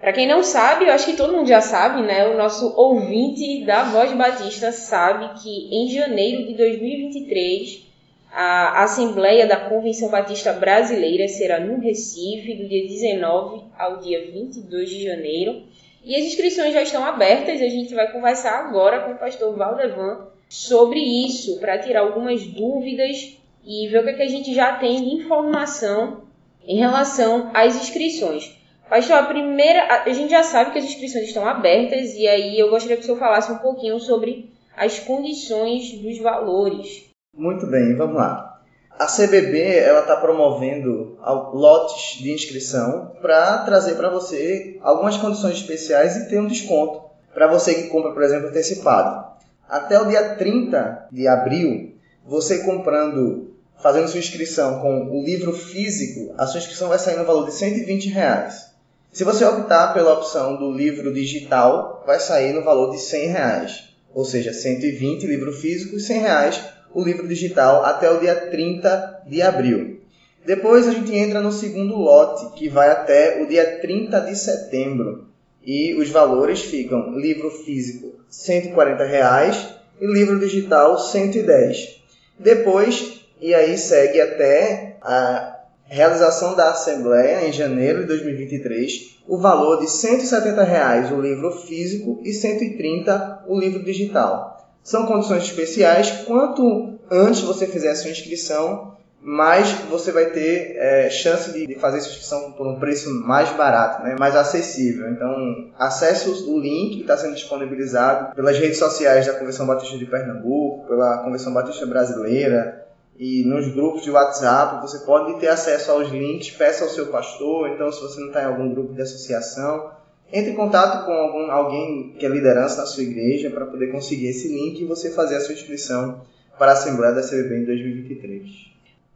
Para 0.00 0.14
quem 0.14 0.26
não 0.26 0.42
sabe, 0.42 0.86
eu 0.86 0.92
acho 0.94 1.04
que 1.04 1.16
todo 1.16 1.34
mundo 1.34 1.46
já 1.46 1.60
sabe, 1.60 2.00
né? 2.02 2.26
O 2.26 2.36
nosso 2.36 2.74
ouvinte 2.74 3.66
da 3.66 3.84
Voz 3.84 4.10
Batista 4.12 4.72
sabe 4.72 5.42
que 5.42 5.68
em 5.70 5.90
janeiro 5.90 6.46
de 6.46 6.54
2023 6.54 7.86
a 8.32 8.84
Assembleia 8.84 9.46
da 9.46 9.58
Convenção 9.58 10.08
Batista 10.08 10.54
Brasileira 10.54 11.28
será 11.28 11.60
no 11.60 11.80
Recife, 11.80 12.54
do 12.54 12.66
dia 12.66 12.88
19 12.88 13.64
ao 13.78 13.98
dia 13.98 14.30
22 14.32 14.88
de 14.88 15.04
janeiro. 15.04 15.64
E 16.02 16.16
as 16.16 16.24
inscrições 16.24 16.72
já 16.72 16.80
estão 16.80 17.04
abertas 17.04 17.60
e 17.60 17.64
a 17.64 17.68
gente 17.68 17.94
vai 17.94 18.10
conversar 18.10 18.58
agora 18.58 19.00
com 19.00 19.12
o 19.12 19.18
pastor 19.18 19.54
Valdevan 19.54 20.28
sobre 20.48 20.98
isso, 20.98 21.60
para 21.60 21.78
tirar 21.78 22.00
algumas 22.00 22.42
dúvidas 22.46 23.36
e 23.66 23.86
ver 23.88 23.98
o 23.98 24.04
que, 24.04 24.10
é 24.10 24.14
que 24.14 24.22
a 24.22 24.28
gente 24.28 24.54
já 24.54 24.76
tem 24.76 25.02
de 25.02 25.14
informação 25.16 26.22
em 26.66 26.78
relação 26.78 27.50
às 27.52 27.76
inscrições. 27.76 28.59
Pastor, 28.90 29.18
a 29.18 29.22
primeira, 29.22 30.02
a 30.04 30.12
gente 30.12 30.32
já 30.32 30.42
sabe 30.42 30.72
que 30.72 30.78
as 30.80 30.84
inscrições 30.84 31.28
estão 31.28 31.46
abertas 31.46 32.12
e 32.14 32.26
aí 32.26 32.58
eu 32.58 32.70
gostaria 32.70 32.96
que 32.96 33.04
o 33.04 33.06
senhor 33.06 33.20
falasse 33.20 33.52
um 33.52 33.58
pouquinho 33.58 34.00
sobre 34.00 34.52
as 34.76 34.98
condições 34.98 35.92
dos 35.92 36.18
valores. 36.18 37.04
Muito 37.32 37.68
bem, 37.68 37.94
vamos 37.94 38.16
lá. 38.16 38.60
A 38.98 39.06
CBB 39.06 39.78
ela 39.78 40.00
está 40.00 40.16
promovendo 40.16 41.16
lotes 41.54 42.20
de 42.20 42.32
inscrição 42.32 43.12
para 43.22 43.58
trazer 43.58 43.94
para 43.94 44.10
você 44.10 44.76
algumas 44.82 45.16
condições 45.16 45.58
especiais 45.58 46.16
e 46.16 46.28
ter 46.28 46.40
um 46.40 46.48
desconto 46.48 47.08
para 47.32 47.46
você 47.46 47.74
que 47.74 47.88
compra, 47.90 48.10
por 48.10 48.24
exemplo, 48.24 48.48
antecipado. 48.48 49.24
Até 49.68 50.00
o 50.00 50.06
dia 50.06 50.34
30 50.34 51.06
de 51.12 51.28
abril, 51.28 51.94
você 52.26 52.64
comprando, 52.64 53.54
fazendo 53.80 54.08
sua 54.08 54.18
inscrição 54.18 54.80
com 54.80 55.16
o 55.16 55.22
livro 55.22 55.52
físico, 55.52 56.34
a 56.36 56.44
sua 56.44 56.58
inscrição 56.58 56.88
vai 56.88 56.98
sair 56.98 57.16
no 57.16 57.24
valor 57.24 57.46
de 57.46 57.54
120 57.54 58.08
reais. 58.08 58.69
Se 59.12 59.24
você 59.24 59.44
optar 59.44 59.92
pela 59.92 60.14
opção 60.14 60.56
do 60.56 60.70
livro 60.70 61.12
digital, 61.12 62.04
vai 62.06 62.20
sair 62.20 62.52
no 62.52 62.62
valor 62.62 62.92
de 62.92 63.00
100 63.00 63.28
reais. 63.28 63.84
Ou 64.14 64.24
seja, 64.24 64.52
120 64.52 65.26
livro 65.26 65.52
físico 65.52 65.96
e 65.96 66.00
100 66.00 66.20
reais 66.20 66.60
o 66.94 67.02
livro 67.02 67.26
digital 67.26 67.84
até 67.84 68.10
o 68.10 68.20
dia 68.20 68.34
30 68.34 69.22
de 69.26 69.42
abril. 69.42 70.00
Depois 70.44 70.86
a 70.86 70.92
gente 70.92 71.14
entra 71.14 71.40
no 71.40 71.52
segundo 71.52 71.96
lote, 71.96 72.54
que 72.56 72.68
vai 72.68 72.88
até 72.88 73.42
o 73.42 73.46
dia 73.46 73.80
30 73.80 74.20
de 74.20 74.36
setembro. 74.36 75.26
E 75.64 75.94
os 75.94 76.08
valores 76.08 76.62
ficam 76.62 77.18
livro 77.18 77.50
físico 77.50 78.14
140 78.28 79.04
reais, 79.04 79.68
e 80.00 80.06
livro 80.06 80.38
digital 80.38 80.98
110. 80.98 82.00
Depois, 82.38 83.20
e 83.40 83.54
aí 83.54 83.76
segue 83.76 84.20
até 84.20 84.96
a 85.02 85.59
realização 85.90 86.54
da 86.54 86.70
Assembleia 86.70 87.48
em 87.48 87.52
janeiro 87.52 88.02
de 88.02 88.06
2023, 88.06 89.18
o 89.26 89.36
valor 89.38 89.80
de 89.80 89.90
170 89.90 90.62
reais 90.62 91.10
o 91.10 91.20
livro 91.20 91.50
físico 91.50 92.20
e 92.22 92.28
R$ 92.28 92.34
130 92.34 93.44
o 93.48 93.58
livro 93.58 93.82
digital. 93.82 94.70
São 94.84 95.04
condições 95.04 95.42
especiais. 95.42 96.24
Quanto 96.26 96.94
antes 97.10 97.40
você 97.40 97.66
fizer 97.66 97.90
a 97.90 97.96
sua 97.96 98.12
inscrição, 98.12 98.96
mais 99.20 99.68
você 99.90 100.12
vai 100.12 100.26
ter 100.26 100.76
é, 100.76 101.10
chance 101.10 101.52
de, 101.52 101.74
fazer 101.74 102.00
sua 102.00 102.12
inscrição 102.12 102.52
por 102.52 102.68
um 102.68 102.78
preço 102.78 103.10
mais 103.10 103.50
barato, 103.50 104.04
né? 104.04 104.14
mais 104.16 104.36
acessível. 104.36 105.10
Então, 105.10 105.72
acesse 105.76 106.30
o 106.30 106.58
link 106.58 106.96
que 106.96 107.00
está 107.00 107.16
sendo 107.16 107.34
disponibilizado 107.34 108.32
pelas 108.36 108.56
redes 108.56 108.78
sociais 108.78 109.26
da 109.26 109.34
Convenção 109.34 109.66
Batista 109.66 109.98
de 109.98 110.06
Pernambuco, 110.06 110.86
pela 110.86 111.18
Convenção 111.18 111.52
Batista 111.52 111.84
Brasileira 111.84 112.89
e 113.18 113.44
nos 113.44 113.68
grupos 113.72 114.02
de 114.02 114.10
WhatsApp. 114.10 114.80
Você 114.82 115.04
pode 115.04 115.38
ter 115.40 115.48
acesso 115.48 115.90
aos 115.90 116.08
links, 116.08 116.50
peça 116.50 116.84
ao 116.84 116.90
seu 116.90 117.06
pastor. 117.06 117.68
Então, 117.70 117.90
se 117.92 118.00
você 118.00 118.20
não 118.20 118.28
está 118.28 118.42
em 118.42 118.46
algum 118.46 118.72
grupo 118.72 118.94
de 118.94 119.02
associação, 119.02 119.90
entre 120.32 120.52
em 120.52 120.56
contato 120.56 121.04
com 121.04 121.12
algum, 121.12 121.50
alguém 121.50 122.14
que 122.18 122.24
é 122.24 122.28
liderança 122.28 122.80
na 122.80 122.86
sua 122.86 123.02
igreja 123.02 123.50
para 123.50 123.66
poder 123.66 123.90
conseguir 123.90 124.28
esse 124.28 124.48
link 124.48 124.80
e 124.80 124.86
você 124.86 125.10
fazer 125.10 125.36
a 125.36 125.40
sua 125.40 125.54
inscrição 125.54 126.22
para 126.58 126.72
a 126.72 126.74
Assembleia 126.74 127.14
da 127.14 127.22
CBB 127.22 127.62
em 127.62 127.64
2023. 127.64 128.70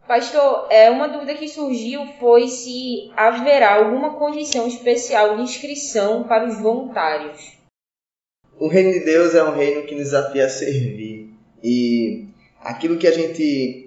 Pastor, 0.06 0.66
é, 0.70 0.90
uma 0.90 1.08
dúvida 1.08 1.34
que 1.34 1.48
surgiu 1.48 2.04
foi 2.20 2.48
se 2.48 3.10
haverá 3.16 3.76
alguma 3.76 4.14
condição 4.18 4.66
especial 4.66 5.36
de 5.36 5.42
inscrição 5.42 6.24
para 6.24 6.46
os 6.46 6.58
voluntários. 6.58 7.54
O 8.58 8.68
reino 8.68 8.92
de 8.92 9.00
Deus 9.00 9.34
é 9.34 9.42
um 9.42 9.54
reino 9.54 9.82
que 9.86 9.94
nos 9.94 10.04
desafia 10.04 10.46
a 10.46 10.48
servir. 10.48 11.32
E 11.62 12.26
aquilo 12.60 12.98
que 12.98 13.06
a 13.06 13.12
gente 13.12 13.83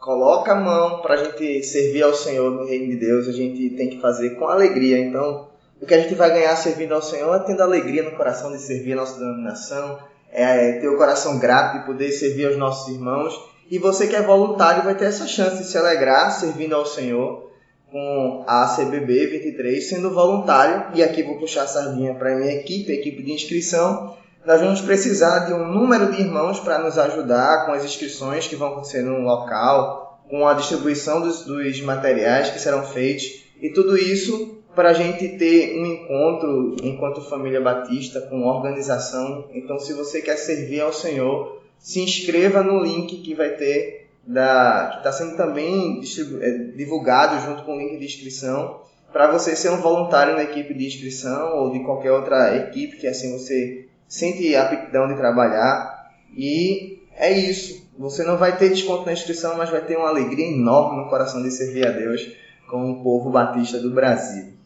coloca 0.00 0.52
a 0.52 0.56
mão 0.56 1.00
para 1.02 1.14
a 1.14 1.24
gente 1.24 1.62
servir 1.62 2.02
ao 2.02 2.14
Senhor 2.14 2.50
no 2.50 2.66
reino 2.66 2.86
de 2.86 2.96
Deus, 2.96 3.28
a 3.28 3.32
gente 3.32 3.70
tem 3.70 3.90
que 3.90 4.00
fazer 4.00 4.30
com 4.30 4.46
alegria. 4.46 4.98
Então, 4.98 5.48
o 5.80 5.86
que 5.86 5.94
a 5.94 6.00
gente 6.00 6.14
vai 6.14 6.30
ganhar 6.30 6.54
servindo 6.56 6.94
ao 6.94 7.02
Senhor 7.02 7.34
é 7.34 7.40
tendo 7.40 7.62
alegria 7.62 8.02
no 8.02 8.16
coração 8.16 8.52
de 8.52 8.58
servir 8.58 8.92
a 8.92 8.96
nossa 8.96 9.18
denominação, 9.18 9.98
é 10.32 10.72
ter 10.80 10.88
o 10.88 10.96
coração 10.96 11.38
grato 11.38 11.78
de 11.78 11.86
poder 11.86 12.10
servir 12.12 12.46
aos 12.46 12.56
nossos 12.56 12.94
irmãos 12.94 13.56
e 13.68 13.78
você 13.78 14.06
que 14.06 14.14
é 14.14 14.22
voluntário 14.22 14.84
vai 14.84 14.94
ter 14.94 15.06
essa 15.06 15.26
chance 15.26 15.58
de 15.58 15.68
se 15.68 15.76
alegrar 15.76 16.30
servindo 16.30 16.74
ao 16.74 16.86
Senhor 16.86 17.50
com 17.90 18.44
a 18.46 18.76
CBB 18.76 19.26
23, 19.26 19.88
sendo 19.88 20.14
voluntário. 20.14 20.94
E 20.94 21.02
aqui 21.02 21.24
vou 21.24 21.36
puxar 21.36 21.62
a 21.62 21.66
sardinha 21.66 22.14
para 22.14 22.36
minha 22.36 22.52
equipe, 22.52 22.92
a 22.92 22.94
equipe 22.94 23.24
de 23.24 23.32
inscrição. 23.32 24.16
Nós 24.46 24.60
vamos 24.60 24.80
precisar 24.80 25.40
de 25.40 25.52
um 25.52 25.66
número 25.66 26.12
de 26.12 26.20
irmãos 26.20 26.60
para 26.60 26.78
nos 26.78 26.96
ajudar 26.96 27.66
com 27.66 27.72
as 27.72 27.84
inscrições 27.84 28.46
que 28.46 28.54
vão 28.54 28.68
acontecer 28.68 29.02
no 29.02 29.22
local, 29.22 30.22
com 30.30 30.46
a 30.46 30.54
distribuição 30.54 31.20
dos, 31.20 31.44
dos 31.44 31.80
materiais 31.80 32.50
que 32.50 32.60
serão 32.60 32.86
feitos 32.86 33.42
e 33.60 33.70
tudo 33.70 33.98
isso 33.98 34.62
para 34.72 34.90
a 34.90 34.92
gente 34.92 35.36
ter 35.36 35.76
um 35.76 35.86
encontro 35.86 36.76
enquanto 36.80 37.28
família 37.28 37.60
batista 37.60 38.20
com 38.20 38.44
organização. 38.44 39.48
Então, 39.52 39.80
se 39.80 39.92
você 39.92 40.22
quer 40.22 40.36
servir 40.36 40.80
ao 40.80 40.92
Senhor, 40.92 41.60
se 41.76 42.00
inscreva 42.00 42.62
no 42.62 42.84
link 42.84 43.16
que 43.16 43.34
vai 43.34 43.50
ter 43.50 44.06
da 44.24 44.90
que 44.92 44.98
está 44.98 45.10
sendo 45.10 45.36
também 45.36 46.00
é, 46.40 46.50
divulgado 46.76 47.44
junto 47.44 47.64
com 47.64 47.74
o 47.74 47.78
link 47.80 47.98
de 47.98 48.04
inscrição 48.04 48.80
para 49.12 49.28
você 49.28 49.56
ser 49.56 49.70
um 49.70 49.80
voluntário 49.80 50.34
na 50.36 50.44
equipe 50.44 50.72
de 50.72 50.86
inscrição 50.86 51.58
ou 51.58 51.72
de 51.72 51.80
qualquer 51.80 52.12
outra 52.12 52.56
equipe 52.56 52.96
que 52.96 53.08
assim 53.08 53.36
você 53.36 53.86
sente 54.08 54.54
aptidão 54.54 55.08
de 55.08 55.16
trabalhar 55.16 56.10
e 56.36 56.98
é 57.16 57.32
isso. 57.32 57.86
Você 57.98 58.24
não 58.24 58.36
vai 58.36 58.56
ter 58.58 58.68
desconto 58.68 59.06
na 59.06 59.12
inscrição, 59.12 59.56
mas 59.56 59.70
vai 59.70 59.80
ter 59.80 59.96
uma 59.96 60.08
alegria 60.08 60.46
enorme 60.46 61.02
no 61.02 61.08
coração 61.08 61.42
de 61.42 61.50
servir 61.50 61.86
a 61.86 61.90
Deus 61.90 62.20
com 62.70 62.90
o 62.90 63.02
povo 63.02 63.30
batista 63.30 63.78
do 63.78 63.90
Brasil. 63.90 64.56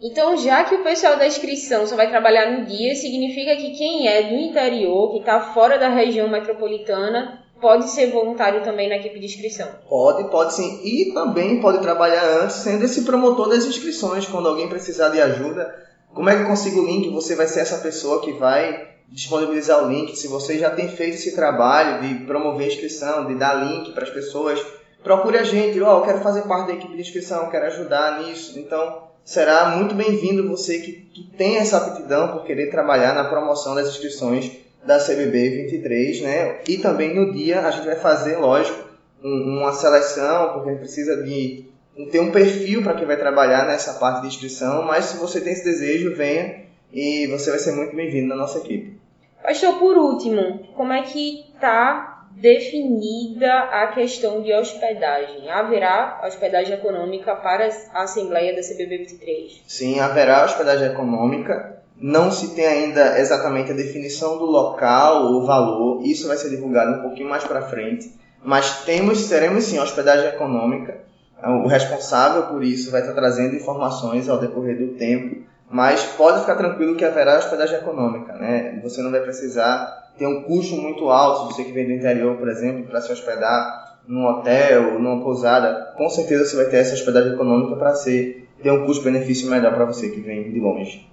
Então, 0.00 0.36
já 0.36 0.64
que 0.64 0.74
o 0.74 0.82
pessoal 0.82 1.16
da 1.16 1.26
inscrição 1.26 1.86
só 1.86 1.94
vai 1.94 2.08
trabalhar 2.08 2.50
no 2.50 2.66
dia, 2.66 2.94
significa 2.96 3.54
que 3.56 3.76
quem 3.76 4.08
é 4.08 4.30
do 4.30 4.34
interior, 4.34 5.12
que 5.12 5.18
está 5.18 5.52
fora 5.52 5.78
da 5.78 5.88
região 5.88 6.28
metropolitana, 6.28 7.40
pode 7.60 7.88
ser 7.88 8.10
voluntário 8.10 8.64
também 8.64 8.88
na 8.88 8.96
equipe 8.96 9.20
de 9.20 9.26
inscrição? 9.26 9.68
Pode, 9.88 10.28
pode 10.28 10.54
sim. 10.54 10.80
E 10.82 11.12
também 11.12 11.60
pode 11.60 11.78
trabalhar 11.80 12.24
antes, 12.42 12.56
sendo 12.56 12.84
esse 12.84 13.04
promotor 13.04 13.48
das 13.48 13.64
inscrições. 13.64 14.26
Quando 14.26 14.48
alguém 14.48 14.68
precisar 14.68 15.10
de 15.10 15.20
ajuda, 15.20 15.72
como 16.14 16.28
é 16.28 16.36
que 16.36 16.42
eu 16.42 16.46
consigo 16.46 16.80
o 16.80 16.86
link? 16.86 17.08
Você 17.10 17.34
vai 17.34 17.46
ser 17.46 17.60
essa 17.60 17.78
pessoa 17.78 18.20
que 18.20 18.32
vai 18.32 18.88
disponibilizar 19.08 19.84
o 19.84 19.88
link. 19.88 20.16
Se 20.16 20.28
você 20.28 20.58
já 20.58 20.70
tem 20.70 20.88
feito 20.88 21.14
esse 21.14 21.34
trabalho 21.34 22.06
de 22.06 22.24
promover 22.24 22.66
a 22.66 22.68
inscrição, 22.68 23.26
de 23.26 23.34
dar 23.34 23.54
link 23.54 23.92
para 23.92 24.04
as 24.04 24.10
pessoas, 24.10 24.60
procure 25.02 25.38
a 25.38 25.44
gente. 25.44 25.80
Ó, 25.80 25.94
oh, 25.94 25.98
eu 26.00 26.04
quero 26.04 26.20
fazer 26.20 26.42
parte 26.42 26.68
da 26.68 26.74
equipe 26.74 26.94
de 26.94 27.00
inscrição, 27.00 27.50
quero 27.50 27.66
ajudar 27.66 28.22
nisso. 28.22 28.58
Então, 28.58 29.04
será 29.24 29.76
muito 29.76 29.94
bem-vindo 29.94 30.48
você 30.48 30.78
que, 30.78 30.92
que 30.92 31.36
tem 31.36 31.56
essa 31.56 31.78
aptidão 31.78 32.28
por 32.28 32.44
querer 32.44 32.70
trabalhar 32.70 33.14
na 33.14 33.24
promoção 33.24 33.74
das 33.74 33.88
inscrições 33.88 34.50
da 34.84 34.98
CBB 34.98 35.66
23, 35.68 36.22
né? 36.22 36.60
E 36.68 36.78
também 36.78 37.14
no 37.14 37.32
dia 37.32 37.60
a 37.60 37.70
gente 37.70 37.86
vai 37.86 37.96
fazer, 37.96 38.36
lógico, 38.36 38.78
um, 39.22 39.60
uma 39.60 39.72
seleção, 39.72 40.52
porque 40.52 40.68
a 40.68 40.72
gente 40.72 40.80
precisa 40.80 41.22
de 41.22 41.71
ter 42.10 42.20
um 42.20 42.30
perfil 42.30 42.82
para 42.82 42.94
quem 42.94 43.06
vai 43.06 43.16
trabalhar 43.16 43.66
nessa 43.66 43.94
parte 43.94 44.22
de 44.22 44.28
inscrição, 44.28 44.82
mas 44.82 45.06
se 45.06 45.16
você 45.18 45.40
tem 45.40 45.52
esse 45.52 45.64
desejo, 45.64 46.14
venha 46.14 46.62
e 46.92 47.26
você 47.28 47.50
vai 47.50 47.58
ser 47.58 47.72
muito 47.72 47.94
bem-vindo 47.94 48.28
na 48.28 48.36
nossa 48.36 48.58
equipe. 48.58 49.00
Pastor, 49.42 49.78
por 49.78 49.96
último, 49.96 50.60
como 50.74 50.92
é 50.92 51.02
que 51.02 51.46
está 51.54 52.12
definida 52.36 53.52
a 53.52 53.88
questão 53.88 54.42
de 54.42 54.52
hospedagem. 54.52 55.50
Haverá 55.50 56.22
hospedagem 56.26 56.74
econômica 56.74 57.34
para 57.36 57.68
a 57.92 58.02
Assembleia 58.02 58.54
da 58.54 58.62
CBB 58.62 58.98
23? 58.98 59.62
Sim, 59.66 60.00
haverá 60.00 60.44
hospedagem 60.44 60.88
econômica. 60.88 61.82
Não 61.96 62.32
se 62.32 62.54
tem 62.54 62.66
ainda 62.66 63.18
exatamente 63.18 63.70
a 63.70 63.74
definição 63.74 64.38
do 64.38 64.44
local 64.44 65.26
ou 65.26 65.46
valor. 65.46 66.04
Isso 66.04 66.26
vai 66.26 66.36
ser 66.36 66.50
divulgado 66.50 66.98
um 66.98 67.02
pouquinho 67.02 67.28
mais 67.28 67.44
para 67.44 67.62
frente. 67.62 68.12
Mas 68.42 68.84
temos, 68.84 69.28
teremos 69.28 69.64
sim 69.64 69.78
hospedagem 69.78 70.28
econômica. 70.28 71.00
O 71.44 71.66
responsável 71.66 72.44
por 72.44 72.62
isso 72.62 72.90
vai 72.90 73.00
estar 73.00 73.14
trazendo 73.14 73.56
informações 73.56 74.28
ao 74.28 74.38
decorrer 74.38 74.78
do 74.78 74.94
tempo. 74.94 75.42
Mas 75.70 76.04
pode 76.04 76.40
ficar 76.40 76.54
tranquilo 76.56 76.96
que 76.96 77.04
haverá 77.04 77.38
hospedagem 77.38 77.78
econômica, 77.78 78.34
né? 78.34 78.78
Você 78.82 79.00
não 79.00 79.10
vai 79.10 79.20
precisar 79.20 80.02
tem 80.16 80.26
um 80.26 80.42
custo 80.42 80.76
muito 80.76 81.08
alto, 81.08 81.52
você 81.52 81.64
que 81.64 81.72
vem 81.72 81.86
do 81.86 81.92
interior, 81.92 82.36
por 82.36 82.48
exemplo, 82.48 82.84
para 82.84 83.00
se 83.00 83.12
hospedar 83.12 83.98
num 84.06 84.26
hotel, 84.26 84.98
numa 84.98 85.22
pousada, 85.22 85.94
com 85.96 86.08
certeza 86.08 86.44
você 86.44 86.56
vai 86.56 86.66
ter 86.66 86.78
essa 86.78 86.94
hospedagem 86.94 87.32
econômica 87.32 87.76
para 87.76 87.94
ser 87.94 88.48
ter 88.62 88.70
um 88.70 88.86
custo-benefício 88.86 89.50
melhor 89.50 89.74
para 89.74 89.84
você 89.84 90.10
que 90.10 90.20
vem 90.20 90.52
de 90.52 90.60
longe. 90.60 91.08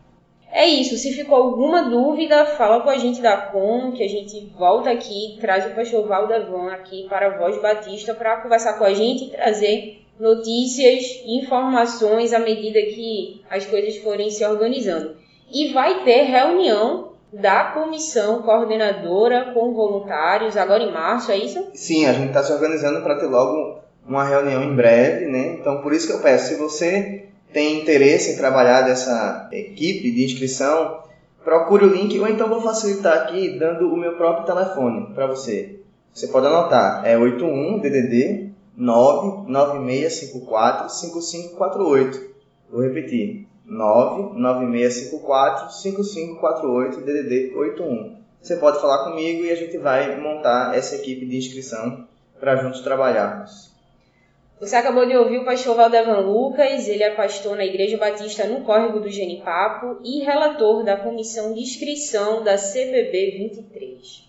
É 0.52 0.68
isso. 0.68 0.98
Se 0.98 1.14
ficou 1.14 1.36
alguma 1.36 1.90
dúvida, 1.90 2.46
fala 2.46 2.82
com 2.82 2.90
a 2.90 2.98
gente 2.98 3.22
da 3.22 3.38
Com, 3.38 3.92
que 3.92 4.04
a 4.04 4.08
gente 4.08 4.52
volta 4.58 4.92
aqui, 4.92 5.38
traz 5.40 5.66
o 5.66 5.76
pastor 5.76 6.08
Valdevan 6.08 6.72
aqui 6.72 7.08
para 7.08 7.28
a 7.28 7.38
Voz 7.38 7.60
Batista 7.62 8.14
para 8.14 8.38
conversar 8.38 8.74
com 8.74 8.84
a 8.84 8.94
gente 8.94 9.26
e 9.26 9.30
trazer 9.32 10.06
notícias, 10.20 11.22
informações 11.26 12.34
à 12.34 12.40
medida 12.40 12.82
que 12.82 13.42
as 13.50 13.66
coisas 13.66 13.98
forem 13.98 14.30
se 14.30 14.46
organizando. 14.46 15.16
E 15.52 15.72
vai 15.72 16.04
ter 16.04 16.24
reunião 16.24 17.14
da 17.32 17.66
comissão 17.66 18.42
coordenadora 18.42 19.52
com 19.54 19.74
voluntários 19.74 20.58
agora 20.58 20.84
em 20.84 20.92
março, 20.92 21.32
é 21.32 21.38
isso? 21.38 21.68
Sim, 21.74 22.06
a 22.06 22.14
gente 22.14 22.28
está 22.28 22.44
se 22.44 22.52
organizando 22.52 23.02
para 23.02 23.20
ter 23.20 23.28
logo 23.28 23.80
uma 24.06 24.24
reunião 24.24 24.64
em 24.64 24.76
breve, 24.76 25.28
né? 25.28 25.58
Então 25.60 25.82
por 25.82 25.94
isso 25.94 26.08
que 26.08 26.14
eu 26.14 26.22
peço, 26.22 26.50
se 26.50 26.56
você 26.56 27.26
tem 27.54 27.80
interesse 27.80 28.34
em 28.34 28.38
trabalhar 28.38 28.82
dessa 28.82 29.48
equipe 29.52 30.12
de 30.12 30.26
inscrição, 30.26 31.04
procure 31.44 31.86
o 31.86 31.94
link 31.94 32.20
ou 32.20 32.28
então 32.28 32.50
vou 32.50 32.62
facilitar 32.62 33.14
aqui 33.14 33.58
dando 33.58 33.92
o 33.92 33.98
meu 33.98 34.18
próprio 34.18 34.46
telefone 34.46 35.14
para 35.14 35.28
você. 35.28 35.80
Você 36.14 36.28
pode 36.28 36.48
anotar, 36.48 37.06
é 37.06 37.18
81 37.18 37.80
DDD 37.80 38.49
99654 38.80 40.90
5548. 40.90 42.30
Vou 42.72 42.82
repetir, 42.82 43.46
99654 43.66 45.72
5548 45.72 47.02
DDD 47.02 47.54
81. 47.56 48.18
Você 48.42 48.56
pode 48.56 48.80
falar 48.80 49.04
comigo 49.04 49.44
e 49.44 49.52
a 49.52 49.56
gente 49.56 49.78
vai 49.78 50.18
montar 50.20 50.74
essa 50.76 50.96
equipe 50.96 51.26
de 51.26 51.38
inscrição 51.38 52.08
para 52.40 52.56
juntos 52.56 52.80
trabalharmos. 52.80 53.70
Você 54.62 54.78
acabou 54.78 55.06
de 55.06 55.16
ouvir 55.16 55.40
o 55.40 55.46
pastor 55.46 55.76
Valdevan 55.76 56.20
Lucas, 56.20 56.88
ele 56.88 57.04
é 57.04 57.16
pastor 57.16 57.58
na 57.58 57.66
Igreja 57.66 57.98
Batista 57.98 58.46
no 58.46 58.62
Córrego 58.62 59.00
do 59.00 59.10
Genipapo 59.10 60.00
e 60.04 60.24
relator 60.24 60.84
da 60.84 60.98
comissão 60.98 61.54
de 61.54 61.62
inscrição 61.62 62.44
da 62.44 62.58
CBB 62.58 63.38
23. 63.38 64.29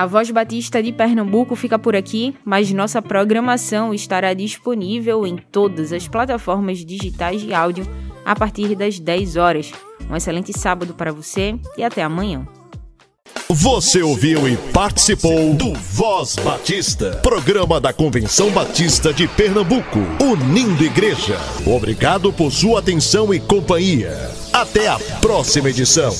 A 0.00 0.06
Voz 0.06 0.30
Batista 0.30 0.82
de 0.82 0.92
Pernambuco 0.92 1.54
fica 1.54 1.78
por 1.78 1.94
aqui, 1.94 2.34
mas 2.42 2.72
nossa 2.72 3.02
programação 3.02 3.92
estará 3.92 4.32
disponível 4.32 5.26
em 5.26 5.36
todas 5.36 5.92
as 5.92 6.08
plataformas 6.08 6.78
digitais 6.78 7.42
de 7.42 7.52
áudio 7.52 7.86
a 8.24 8.34
partir 8.34 8.74
das 8.74 8.98
10 8.98 9.36
horas. 9.36 9.70
Um 10.08 10.16
excelente 10.16 10.58
sábado 10.58 10.94
para 10.94 11.12
você 11.12 11.54
e 11.76 11.84
até 11.84 12.02
amanhã. 12.02 12.48
Você 13.50 14.00
ouviu 14.00 14.48
e 14.48 14.56
participou 14.72 15.52
do 15.52 15.74
Voz 15.74 16.34
Batista, 16.36 17.20
programa 17.22 17.78
da 17.78 17.92
Convenção 17.92 18.50
Batista 18.52 19.12
de 19.12 19.28
Pernambuco, 19.28 19.98
unindo 20.18 20.82
igreja. 20.82 21.36
Obrigado 21.66 22.32
por 22.32 22.50
sua 22.50 22.78
atenção 22.78 23.34
e 23.34 23.38
companhia. 23.38 24.16
Até 24.50 24.88
a 24.88 24.98
próxima 25.20 25.68
edição. 25.68 26.10